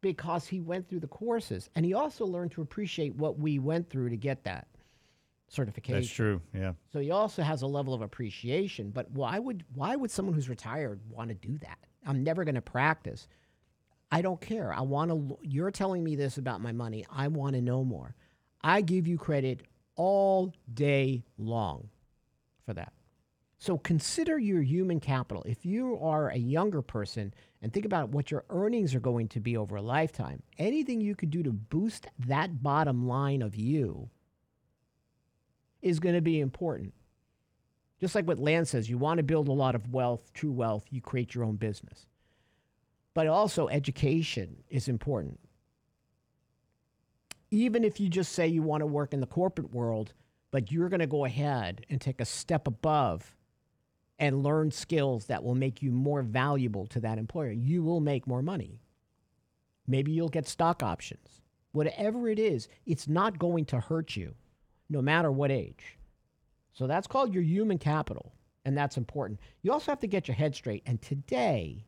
[0.00, 3.90] because he went through the courses and he also learned to appreciate what we went
[3.90, 4.68] through to get that
[5.48, 6.00] certification.
[6.00, 6.40] That's true.
[6.54, 6.74] Yeah.
[6.92, 8.90] So he also has a level of appreciation.
[8.90, 11.78] But why would why would someone who's retired want to do that?
[12.06, 13.26] I'm never going to practice.
[14.12, 14.72] I don't care.
[14.72, 15.36] I want to.
[15.42, 17.04] You're telling me this about my money.
[17.10, 18.14] I want to know more.
[18.62, 19.62] I give you credit
[19.96, 21.88] all day long
[22.64, 22.92] for that.
[23.62, 25.44] So consider your human capital.
[25.46, 29.38] If you are a younger person and think about what your earnings are going to
[29.38, 34.10] be over a lifetime, anything you could do to boost that bottom line of you
[35.80, 36.92] is going to be important.
[38.00, 40.86] Just like what Lance says, you want to build a lot of wealth, true wealth,
[40.90, 42.06] you create your own business.
[43.14, 45.38] But also, education is important.
[47.52, 50.14] Even if you just say you want to work in the corporate world,
[50.50, 53.36] but you're going to go ahead and take a step above
[54.22, 58.24] and learn skills that will make you more valuable to that employer, you will make
[58.24, 58.78] more money.
[59.88, 61.42] Maybe you'll get stock options.
[61.72, 64.36] Whatever it is, it's not going to hurt you
[64.88, 65.98] no matter what age.
[66.72, 68.32] So that's called your human capital,
[68.64, 69.40] and that's important.
[69.62, 70.84] You also have to get your head straight.
[70.86, 71.84] And today,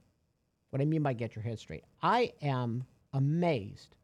[0.70, 3.94] what I mean by get your head straight, I am amazed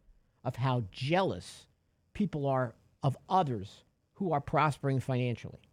[0.44, 1.66] of how jealous
[2.14, 3.82] people are of others
[4.14, 5.69] who are prospering financially.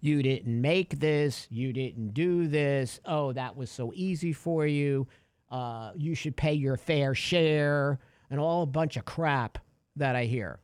[0.00, 1.46] You didn't make this.
[1.50, 3.00] You didn't do this.
[3.04, 5.06] Oh, that was so easy for you.
[5.50, 7.98] Uh, you should pay your fair share,
[8.30, 9.58] and all a bunch of crap
[9.96, 10.58] that I hear.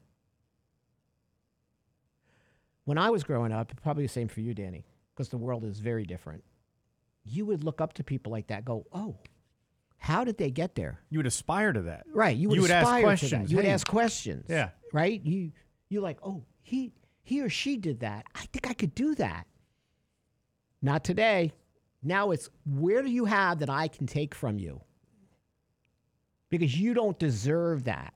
[2.84, 5.78] When I was growing up, probably the same for you, Danny, because the world is
[5.78, 6.42] very different.
[7.24, 9.16] You would look up to people like that, go, "Oh,
[9.98, 12.04] how did they get there?" You would aspire to that.
[12.12, 12.36] Right.
[12.36, 13.04] You would, You would ask aspire to that.
[13.06, 13.50] questions.
[13.52, 14.46] You would ask questions.
[14.48, 14.70] Yeah.
[14.92, 15.24] Right.
[15.24, 15.52] You
[15.88, 16.90] you like, oh, he
[17.22, 18.26] he or she did that.
[18.34, 19.46] I think I could do that.
[20.80, 21.52] Not today.
[22.02, 24.80] Now it's where do you have that I can take from you?
[26.50, 28.12] Because you don't deserve that.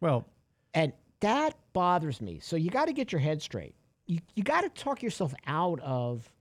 [0.00, 0.26] Well,
[0.74, 2.38] And that bothers me.
[2.40, 3.74] So you got to get your head straight.
[4.06, 6.32] You, you got to talk yourself out of,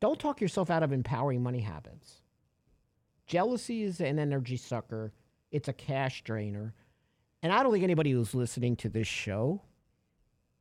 [0.00, 2.22] don't talk yourself out of empowering money habits.
[3.26, 5.12] Jealousy is an energy sucker,
[5.50, 6.74] it's a cash drainer.
[7.44, 9.60] And I don't think anybody who's listening to this show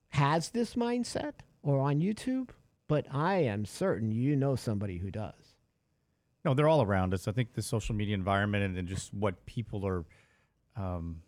[0.09, 2.49] has this mindset or on YouTube,
[2.89, 5.55] but I am certain you know somebody who does.
[6.43, 7.25] No, they're all around us.
[7.25, 10.03] I think the social media environment and then just what people are
[10.75, 11.21] um,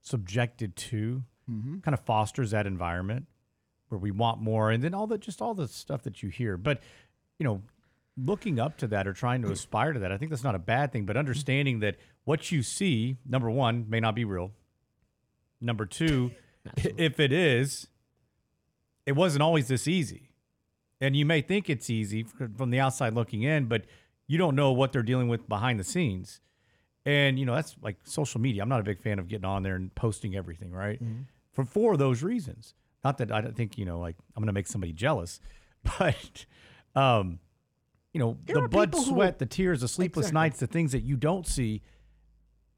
[0.00, 1.24] subjected to
[1.82, 3.26] kind of fosters that environment
[3.88, 6.56] where we want more, and then all the just all the stuff that you hear.
[6.56, 6.80] But
[7.40, 7.62] you know,
[8.16, 10.60] looking up to that or trying to aspire to that, I think that's not a
[10.60, 11.04] bad thing.
[11.04, 14.52] But understanding that what you see, number one, may not be real.
[15.60, 16.32] Number two,
[16.76, 17.88] if it is,
[19.06, 20.30] it wasn't always this easy.
[21.00, 22.24] And you may think it's easy
[22.56, 23.84] from the outside looking in, but
[24.26, 26.40] you don't know what they're dealing with behind the scenes.
[27.06, 28.62] And you know that's like social media.
[28.62, 31.00] I'm not a big fan of getting on there and posting everything, right?
[31.52, 32.74] For four of those reasons.
[33.02, 35.40] Not that I don't think you know, like I'm going to make somebody jealous,
[35.98, 36.44] but
[36.94, 37.38] um,
[38.12, 40.40] you know, There the blood, people who- sweat, the tears, the sleepless Exactly.
[40.40, 41.80] nights, the things that you don't see,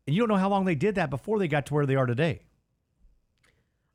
[0.07, 1.97] and you don't know how long they did that before they got to where they
[1.97, 2.43] are today.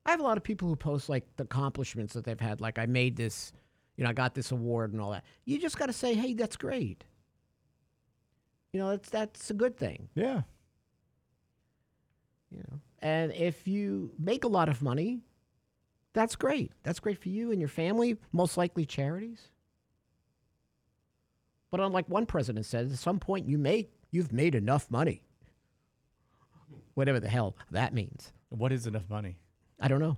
[0.08, 2.80] I have a lot of people who post like the accomplishments that they've had, like
[2.80, 3.52] I made this,
[3.98, 5.26] you know, I got this award and all that.
[5.43, 7.04] You just got to say, hey, that's great.
[8.72, 10.08] You know, that's that's a good thing.
[10.15, 10.41] Yeah.
[12.50, 15.20] You know, and if you make a lot of money,
[16.13, 16.72] that's great.
[16.84, 18.17] That's great for you and your family.
[18.32, 19.50] Most likely charities.
[21.70, 25.22] But unlike one president said, at some point you make you've made enough money.
[26.93, 28.32] Whatever the hell that means.
[28.50, 29.38] What is enough money?
[29.80, 30.18] I don't know.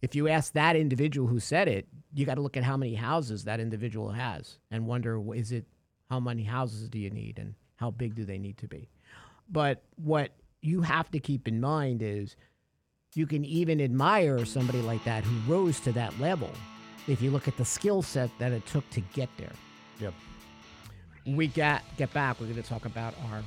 [0.00, 2.94] If you ask that individual who said it, you got to look at how many
[2.94, 5.66] houses that individual has and wonder is it
[6.08, 8.88] how many houses do you need and how big do they need to be.
[9.48, 12.36] But what you have to keep in mind is
[13.14, 16.50] you can even admire somebody like that who rose to that level
[17.06, 19.52] if you look at the skill set that it took to get there.
[20.00, 20.14] Yep.
[21.26, 23.42] We get get back, we're going to talk about our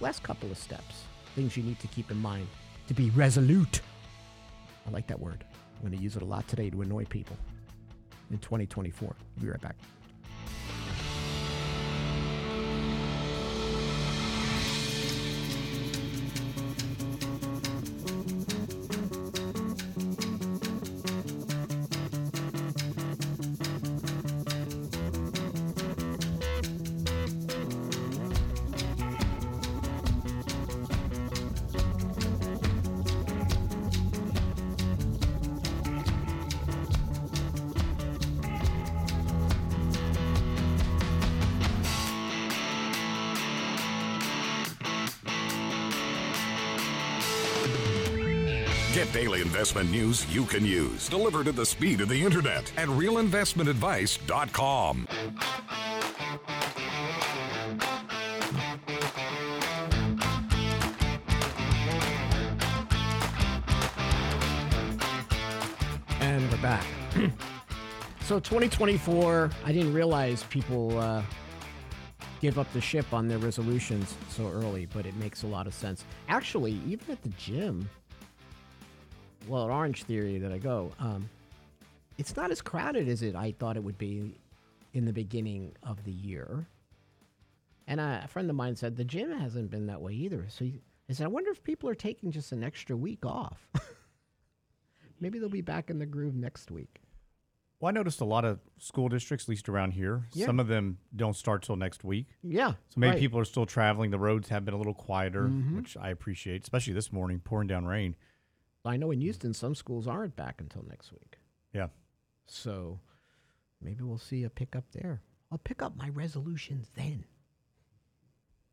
[0.00, 2.48] last couple of steps, things you need to keep in mind
[2.88, 3.80] to be resolute.
[4.86, 5.44] I like that word.
[5.76, 7.36] I'm going to use it a lot today to annoy people
[8.30, 9.08] in 2024.
[9.08, 9.76] We'll be right back.
[49.70, 55.06] Investment news you can use, delivered at the speed of the internet at realinvestmentadvice.com.
[66.20, 66.84] And we're back.
[68.22, 71.22] so 2024, I didn't realize people uh,
[72.40, 75.74] give up the ship on their resolutions so early, but it makes a lot of
[75.74, 76.04] sense.
[76.28, 77.88] Actually, even at the gym,
[79.48, 81.28] well, at Orangetheory that I go, um,
[82.18, 84.34] it's not as crowded as it I thought it would be
[84.92, 86.66] in the beginning of the year.
[87.86, 90.46] And a friend of mine said the gym hasn't been that way either.
[90.48, 93.66] So he, I said, I wonder if people are taking just an extra week off.
[95.20, 97.00] Maybe they'll be back in the groove next week.
[97.80, 100.46] Well, I noticed a lot of school districts, at least around here, Yeah.
[100.46, 102.26] some of them don't start till next week.
[102.42, 102.72] Yeah.
[102.72, 103.16] So maybe right.
[103.16, 103.20] Mm-hmm.
[103.22, 104.10] people are still traveling.
[104.10, 107.86] The roads have been a little quieter, which I appreciate, especially this morning, pouring down
[107.86, 108.16] rain.
[108.84, 111.38] I know in Houston, some schools aren't back until next week.
[111.74, 111.88] Yeah.
[112.46, 113.00] So
[113.80, 115.20] maybe we'll see a pickup there.
[115.52, 117.24] I'll pick up my resolutions then.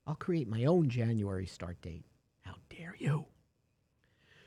[0.06, 2.06] I'll create my own January start date.
[2.44, 3.26] How dare you?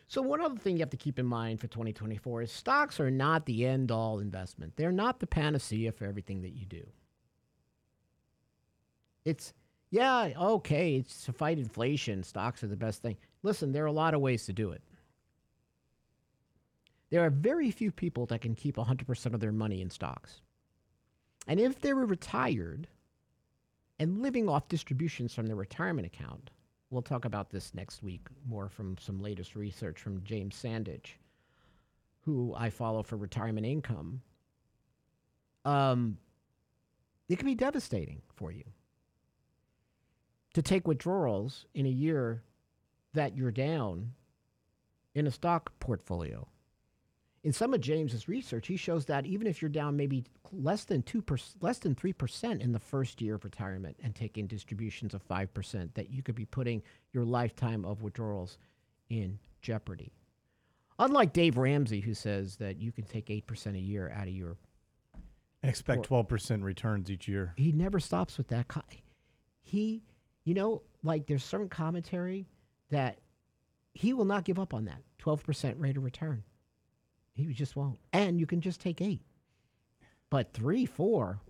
[0.09, 3.13] So, one other thing you have to keep in mind for 2024 is stocks are
[3.13, 4.73] not the end all investment.
[4.75, 6.85] They're not the panacea for everything that you do.
[9.25, 9.53] It's,
[9.91, 12.25] yeah, okay, it's to fight inflation.
[12.25, 13.19] Stocks are the best thing.
[13.45, 14.83] Listen, there are a lot of ways to do it.
[17.11, 20.41] There are very few people that can keep 100% of their money in stocks.
[21.47, 22.87] And if they were retired
[23.99, 26.51] and living off distributions from their retirement account,
[26.91, 31.19] we'll talk about this next week more from some latest research from James Sandage,
[32.21, 34.23] who I follow for retirement income.
[35.65, 36.19] Um,
[37.29, 38.65] it can be devastating for you
[40.55, 42.43] to take withdrawals in a year
[43.15, 44.13] that you're down
[45.15, 46.47] in a stock portfolio.
[47.43, 51.03] In some of James's research, he shows that even if you're down maybe less than
[51.03, 55.15] two percent, less than three percent in the first year of retirement and taking distributions
[55.15, 56.83] of five percent, that you could be putting
[57.13, 58.59] your lifetime of withdrawals
[59.09, 60.13] in jeopardy.
[60.99, 64.35] Unlike Dave Ramsey, who says that you can take eight percent a year out of
[64.35, 64.59] your,
[65.63, 67.55] And expect 12% returns each year.
[67.57, 68.67] he never stops with that.
[69.63, 70.03] He,
[70.45, 72.49] you know, like there's certain commentary
[72.91, 73.19] that
[73.95, 76.45] he will not give up on that twelve percent rate of return.
[77.41, 77.99] He just won't.
[78.13, 79.23] And you can just take eight.
[80.31, 81.41] But three, four,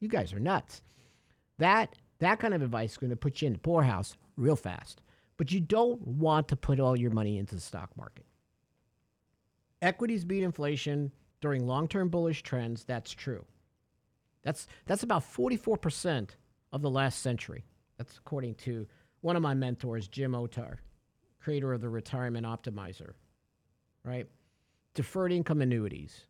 [0.00, 0.82] you guys are nuts.
[1.58, 5.02] That that kind of advice is going to put you in the poorhouse real fast.
[5.36, 8.24] But you don't want to put all your money into the stock market.
[9.82, 11.12] Equities beat inflation
[11.42, 12.84] during long-term bullish trends.
[12.84, 13.44] That's true.
[14.42, 16.30] That's that's about 44%
[16.72, 17.64] of the last century.
[17.98, 18.86] That's according to
[19.20, 20.76] one of my mentors, Jim Otar,
[21.40, 23.12] creator of the Retirement Optimizer.
[24.04, 24.28] Right?
[24.96, 26.26] Deferred income annuities,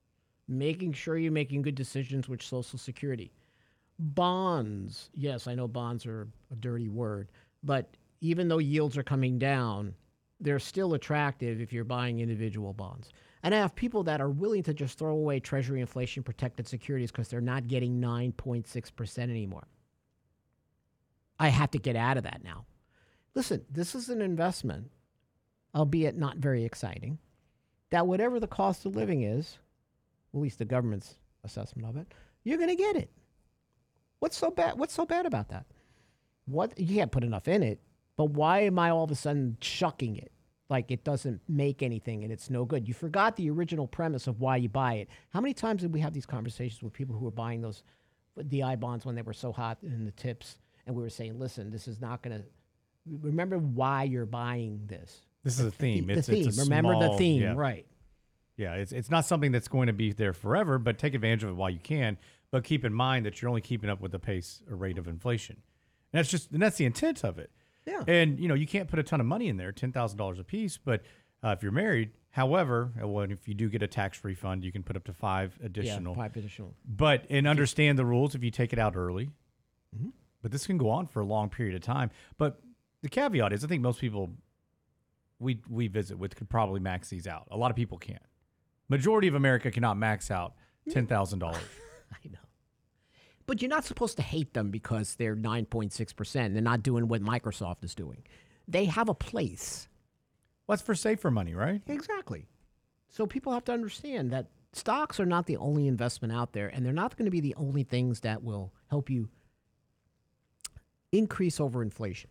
[0.46, 3.32] making sure you're making good decisions with Social Security.
[3.98, 7.30] Bonds, yes, I know bonds are a dirty word,
[7.62, 9.94] but even though yields are coming down,
[10.40, 13.08] they're still attractive if you're buying individual bonds.
[13.42, 17.12] And I have people that are willing to just throw away Treasury inflation protected securities
[17.12, 19.68] because they're not getting 9.6% anymore.
[21.38, 22.66] I have to get out of that now.
[23.34, 24.90] Listen, this is an investment,
[25.74, 27.18] albeit not very exciting
[27.90, 29.58] that whatever the cost of living is,
[30.34, 31.14] at least the government's
[31.44, 32.12] assessment of it,
[32.44, 33.10] you're going to get it.
[34.18, 34.78] What's so bad?
[34.78, 35.66] What's so bad about that?
[36.46, 37.80] What you can't put enough in it,
[38.16, 40.32] but why am I all of a sudden chucking it
[40.68, 42.88] like it doesn't make anything and it's no good?
[42.88, 45.08] You forgot the original premise of why you buy it.
[45.30, 47.82] How many times did we have these conversations with people who were buying those
[48.48, 51.70] DI bonds when they were so hot in the TIPS, and we were saying, "Listen,
[51.70, 52.44] this is not going to."
[53.22, 55.22] Remember why you're buying this.
[55.46, 56.08] This is a theme.
[56.08, 56.48] The It's, theme.
[56.48, 57.54] It's a Remember the theme, yeah.
[57.56, 57.86] right?
[58.56, 61.50] Yeah, it's it's not something that's going to be there forever, but take advantage of
[61.50, 62.18] it while you can.
[62.50, 65.06] But keep in mind that you're only keeping up with the pace or rate of
[65.06, 65.54] inflation.
[66.12, 67.52] And that's just and that's the intent of it.
[67.86, 68.02] Yeah.
[68.08, 70.40] And you know, you can't put a ton of money in there, ten thousand dollars
[70.40, 70.78] a piece.
[70.78, 71.02] But
[71.44, 74.72] uh, if you're married, however, uh, well, if you do get a tax refund, you
[74.72, 76.14] can put up to five additional.
[76.14, 76.74] Yeah, five additional.
[76.84, 79.30] But and understand the rules if you take it out early.
[80.42, 82.10] But this can go on for a long period of time.
[82.36, 82.60] But
[83.02, 84.30] the caveat is, I think most people
[85.38, 87.46] we we visit with could probably max these out.
[87.50, 88.22] A lot of people can't.
[88.88, 90.54] Majority of America cannot max out
[90.90, 91.62] ten thousand dollars.
[92.12, 92.38] I know.
[93.46, 96.52] But you're not supposed to hate them because they're 9.6%.
[96.52, 98.24] They're not doing what Microsoft is doing.
[98.66, 99.88] They have a place.
[100.66, 101.80] What's for safer money, right?
[101.86, 102.48] Exactly.
[103.08, 106.84] So people have to understand that stocks are not the only investment out there, and
[106.84, 109.28] they're not going to be the only things that will help you
[111.12, 112.30] increase over inflation.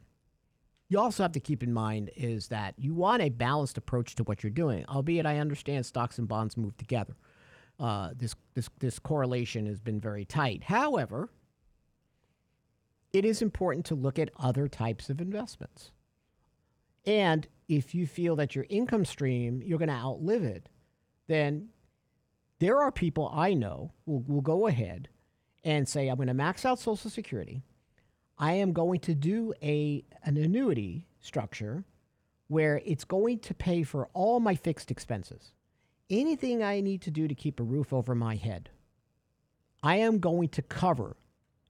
[0.87, 4.23] You also have to keep in mind is that you want a balanced approach to
[4.23, 4.85] what you're doing.
[4.87, 7.15] Albeit, I understand stocks and bonds move together.
[7.79, 10.63] Uh, this this this correlation has been very tight.
[10.63, 11.29] However,
[13.11, 15.91] it is important to look at other types of investments.
[17.05, 20.69] And if you feel that your income stream you're going to outlive it,
[21.27, 21.69] then
[22.59, 25.09] there are people I know will will go ahead
[25.63, 27.63] and say, I'm going to max out Social Security.
[28.37, 31.85] I am going to do a an annuity structure
[32.47, 35.53] where it's going to pay for all my fixed expenses.
[36.09, 38.69] Anything I need to do to keep a roof over my head,
[39.81, 41.15] I am going to cover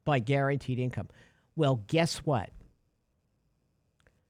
[0.04, 1.10] by guaranteed income.
[1.56, 2.50] Well, guess what?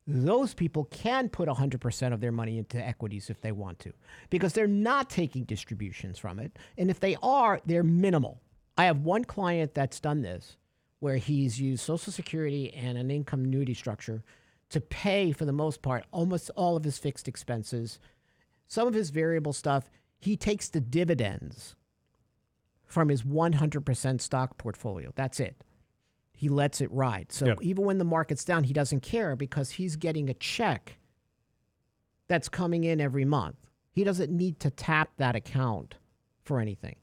[0.07, 3.93] Those people can put 100% of their money into equities if they want to
[4.29, 6.59] because they're not taking distributions from it.
[6.77, 8.39] And if they are, they're minimal.
[8.77, 10.57] I have one client that's done this
[10.99, 14.23] where he's used Social Security and an income annuity structure
[14.69, 17.99] to pay, for the most part, almost all of his fixed expenses.
[18.67, 19.89] Some of his variable stuff,
[20.19, 21.75] he takes the dividends
[22.85, 25.11] from his 100% stock portfolio.
[25.15, 25.55] That's it.
[26.33, 27.31] He lets it ride.
[27.31, 27.57] So Yep.
[27.61, 30.97] even when the market's down, he doesn't care because he's getting a check
[32.27, 33.57] that's coming in every month.
[33.91, 35.95] He doesn't need to tap that account
[36.43, 36.95] for anything.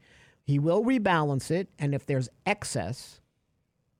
[0.44, 3.20] He will rebalance it, and if there's excess,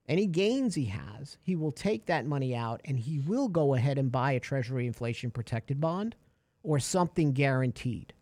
[0.07, 3.97] any gains he has, he will take that money out and he will go ahead
[3.97, 6.15] and buy a Treasury inflation protected bond
[6.61, 8.13] or something guaranteed.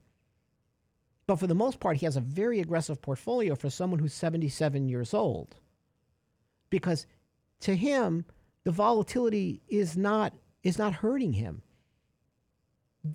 [1.27, 4.89] But for the most part, he has a very aggressive portfolio for someone who's 77
[4.89, 5.55] years old.
[6.69, 7.07] Because
[7.61, 8.25] to him,
[8.63, 11.63] the volatility is not is not hurting him.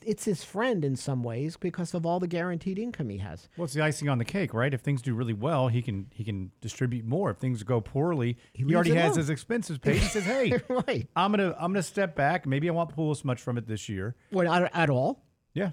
[0.04, 3.48] It's his friend in some ways because of all the guaranteed income he has.
[3.56, 4.74] Well, it's the icing on the cake, right?
[4.74, 7.30] If things do really well, he can he can distribute more.
[7.30, 9.18] If things go poorly, he, leaves already has alone.
[9.18, 9.98] his expenses paid.
[9.98, 11.08] He says, "Hey, right.
[11.14, 12.46] I'm gonna I'm gonna step back.
[12.46, 15.22] Maybe I won't pull as much from it this year." Well, not at all.
[15.54, 15.70] Yeah,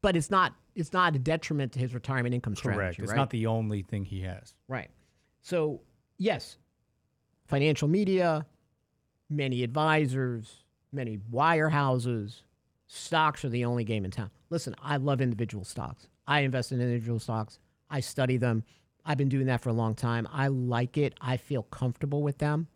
[0.00, 2.78] But it's not it's not a detriment to his retirement income strategy.
[2.78, 2.98] correct.
[3.00, 3.16] It's right?
[3.16, 4.54] not the only thing he has.
[4.66, 4.90] Right.
[5.42, 5.82] So,
[6.18, 6.56] yes,
[7.46, 8.46] financial media,
[9.28, 12.40] many advisors, many wirehouses,
[12.94, 14.30] stocks are the only game in town.
[14.50, 16.08] Listen, I love individual stocks.
[16.26, 17.58] I invest in individual stocks.
[17.90, 18.64] I study them.
[19.04, 20.26] I've been doing that for a long time.
[20.32, 21.14] I like it.
[21.20, 22.68] I feel comfortable with them.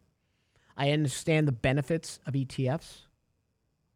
[0.77, 3.03] I understand the benefits of ETFs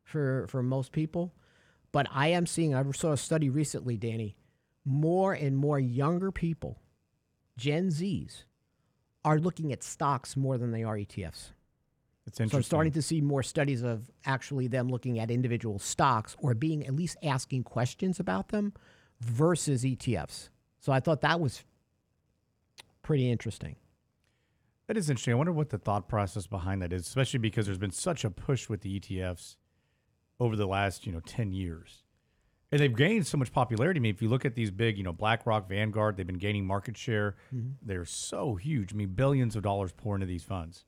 [0.02, 1.32] for for most people,
[1.92, 4.36] but I am seeing I saw a study recently, Danny,
[4.84, 6.82] more and more younger people
[7.56, 8.44] Gen Zs
[9.24, 11.50] are looking at stocks more than they are ETFs.
[12.26, 12.56] It's So.
[12.56, 16.86] I'm starting to see more studies of actually them looking at individual stocks or being
[16.86, 18.72] at least asking questions about them
[19.20, 20.50] versus ETFs.
[20.78, 21.64] So I thought that was
[23.02, 23.76] pretty interesting.
[24.86, 25.32] That is interesting.
[25.32, 28.30] I wonder what the thought process behind that is, especially because there's been such a
[28.30, 29.56] push with the ETFs
[30.38, 32.02] over the last, you know, 10 years.
[32.70, 34.00] And they've gained so much popularity.
[34.00, 36.66] I mean, if you look at these big, you know, BlackRock, Vanguard, they've been gaining
[36.66, 37.36] market share.
[37.54, 37.72] Mm-hmm.
[37.82, 38.92] They're so huge.
[38.92, 40.84] I mean, billions of dollars pour into these funds.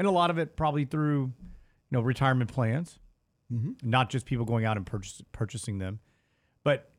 [0.00, 2.98] And a lot of it probably through, you know, retirement plans,
[3.52, 3.72] mm-hmm.
[3.82, 6.00] not just people going out and purchase, purchasing them.
[6.64, 6.90] But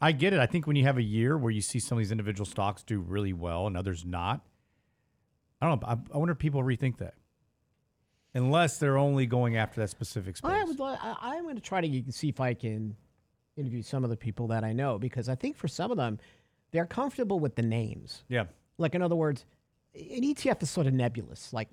[0.00, 0.40] I get it.
[0.40, 2.82] I think when you have a year where you see some of these individual stocks
[2.82, 4.44] do really well and others not,
[5.60, 5.86] I don't know.
[5.86, 7.14] I, I wonder if people rethink that,
[8.34, 10.50] unless they're only going after that specific space.
[10.50, 10.80] I would.
[10.80, 12.96] I'm going to try to see if I can
[13.56, 16.18] interview some of the people that I know because I think for some of them,
[16.72, 18.24] they're comfortable with the names.
[18.28, 18.46] yeah,
[18.78, 19.44] Like in other words,
[19.94, 21.52] an ETF is sort of nebulous.
[21.52, 21.68] Like,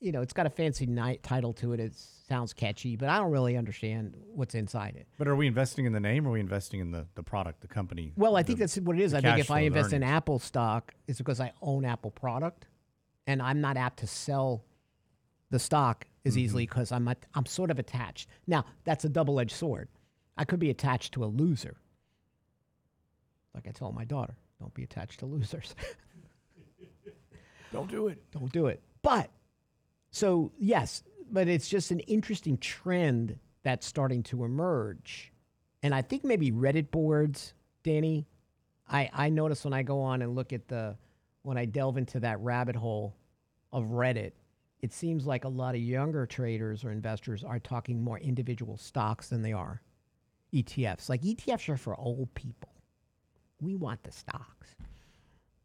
[0.00, 1.80] you know, it's got a fancy ni- title to it.
[1.80, 5.06] It sounds catchy, but I don't really understand what's inside it.
[5.18, 7.60] but are we investing in the name or are we investing in the, the product,
[7.60, 8.12] the company?
[8.16, 9.14] Well, I the- think that's what it is.
[9.14, 10.02] I think if I flow, the invest in?
[10.02, 12.66] Apple stock, it's because I own Apple product,
[13.26, 14.64] and I'm not apt to sell
[15.50, 16.40] the stock as Mm-hmm.
[16.40, 18.28] easily because I'm at, I'm sort of attached.
[18.46, 19.88] Now that's a double edged sword.
[20.36, 21.76] I could be attached to a loser.
[23.54, 25.74] Like I told my daughter, don't be attached to losers.
[27.72, 28.22] Don't do it.
[28.32, 28.80] don't do it.
[29.02, 29.28] But
[30.16, 35.30] so yes, but it's just an interesting trend that's starting to emerge.
[35.82, 37.52] And I think maybe Reddit boards,
[37.82, 38.26] Danny,
[38.88, 40.96] I, I notice when I go on and look at the
[41.42, 43.14] when I delve into that rabbit hole
[43.74, 44.32] of Reddit,
[44.80, 49.28] it seems like a lot of younger traders or investors are talking more individual stocks
[49.28, 49.82] than they are
[50.54, 51.10] ETFs.
[51.10, 52.70] Like ETFs are for old people.
[53.60, 54.76] We want the stocks.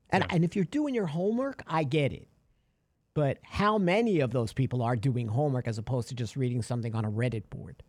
[0.10, 2.28] And, and if you're doing your homework, I get it.
[3.14, 6.96] But how many of those people are doing homework as opposed to just reading something
[6.96, 7.84] on a Reddit board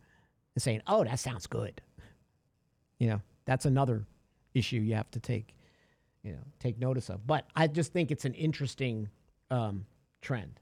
[0.55, 1.81] and saying, oh, that sounds good?
[2.99, 4.05] You know, that's another
[4.53, 5.55] issue you have to take,
[6.23, 7.25] you know, take notice of.
[7.25, 9.09] But I just think it's an interesting
[9.49, 9.85] um,
[10.21, 10.59] trend.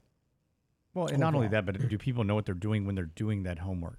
[0.94, 3.44] Well, and not only that, but do people know what they're doing when they're doing
[3.44, 3.98] that homework?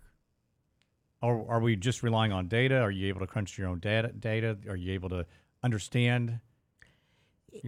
[1.22, 2.80] Or are we just relying on data?
[2.80, 4.10] Are you able to crunch your own data?
[4.10, 4.58] Data?
[4.70, 5.26] Are you able to
[5.64, 6.40] understand?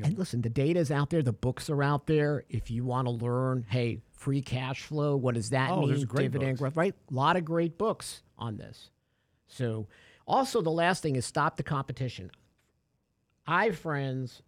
[0.03, 2.43] And listen, the data is out there, the books are out there.
[2.49, 6.05] If you want to learn, hey, free cash flow, what does that Oh, mean?
[6.07, 6.59] Dividend books.
[6.59, 6.95] growth, right?
[7.11, 8.89] A lot of great books on this.
[9.47, 9.87] So,
[10.27, 12.31] also the last thing is stop the competition.
[13.45, 14.41] I have friends,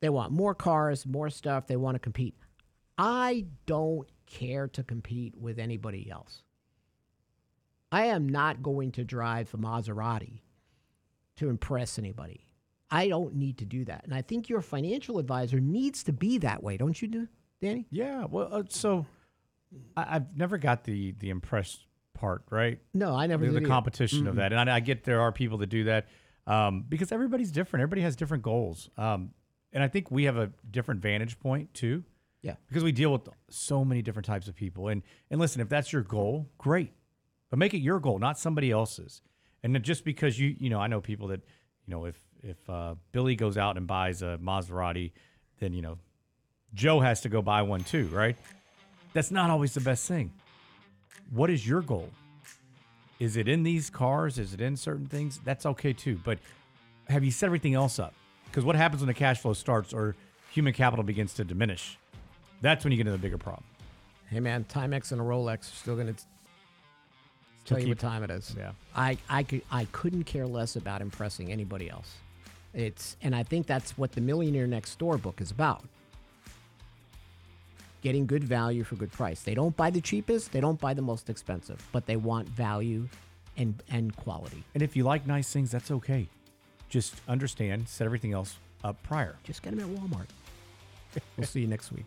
[0.00, 2.34] they want more cars, more stuff, they want to compete.
[2.98, 6.42] I don't care to compete with anybody else.
[7.90, 10.40] I am not going to drive a Maserati
[11.36, 12.44] to impress anybody.
[12.92, 14.04] I don't need to do that.
[14.04, 17.26] And I think your financial advisor needs to be that way, don't you do,
[17.60, 17.86] Danny?
[17.90, 18.26] Yeah.
[18.26, 19.06] Well, uh, so
[19.96, 22.78] I, I've never got the the impressed part, right?
[22.92, 24.52] No, I never the, did the competition of that.
[24.52, 26.08] And I, I get there are people that do that
[26.46, 27.82] um, because everybody's different.
[27.82, 28.90] Everybody has different goals.
[28.98, 29.30] Um,
[29.72, 32.04] and I think we have a different vantage point too.
[32.42, 32.56] Yeah.
[32.68, 34.88] Because we deal with so many different types of people.
[34.88, 36.92] And and listen, if that's your goal, great.
[37.48, 39.22] But make it your goal, not somebody else's.
[39.62, 41.40] And just because you you know, I know people that,
[41.86, 45.12] you know, if if uh, Billy goes out and buys a Maserati,
[45.60, 45.98] then you know,
[46.74, 48.36] Joe has to go buy one too, right?
[49.12, 50.32] That's not always the best thing.
[51.30, 52.08] What is your goal?
[53.20, 54.38] Is it in these cars?
[54.38, 55.40] Is it in certain things?
[55.44, 56.18] That's okay too.
[56.24, 56.38] But
[57.08, 58.14] have you set everything else up?
[58.46, 60.16] Because what happens when the cash flow starts or
[60.50, 61.98] human capital begins to diminish?
[62.60, 63.64] That's when you get into the bigger problem.
[64.28, 66.24] Hey man, Timex and a Rolex are still gonna t-
[67.64, 68.54] tell you what time it is.
[68.58, 68.72] Yeah.
[68.96, 72.16] I I could I couldn't care less about impressing anybody else.
[72.74, 75.84] It's and I think that's what the Millionaire Next Door book is about.
[78.02, 79.42] Getting good value for good price.
[79.42, 83.08] They don't buy the cheapest, they don't buy the most expensive, but they want value
[83.56, 84.64] and and quality.
[84.74, 86.28] And if you like nice things, that's okay.
[86.88, 89.36] Just understand, set everything else up prior.
[89.44, 90.26] Just get them at Walmart.
[91.36, 92.06] we'll see you next week.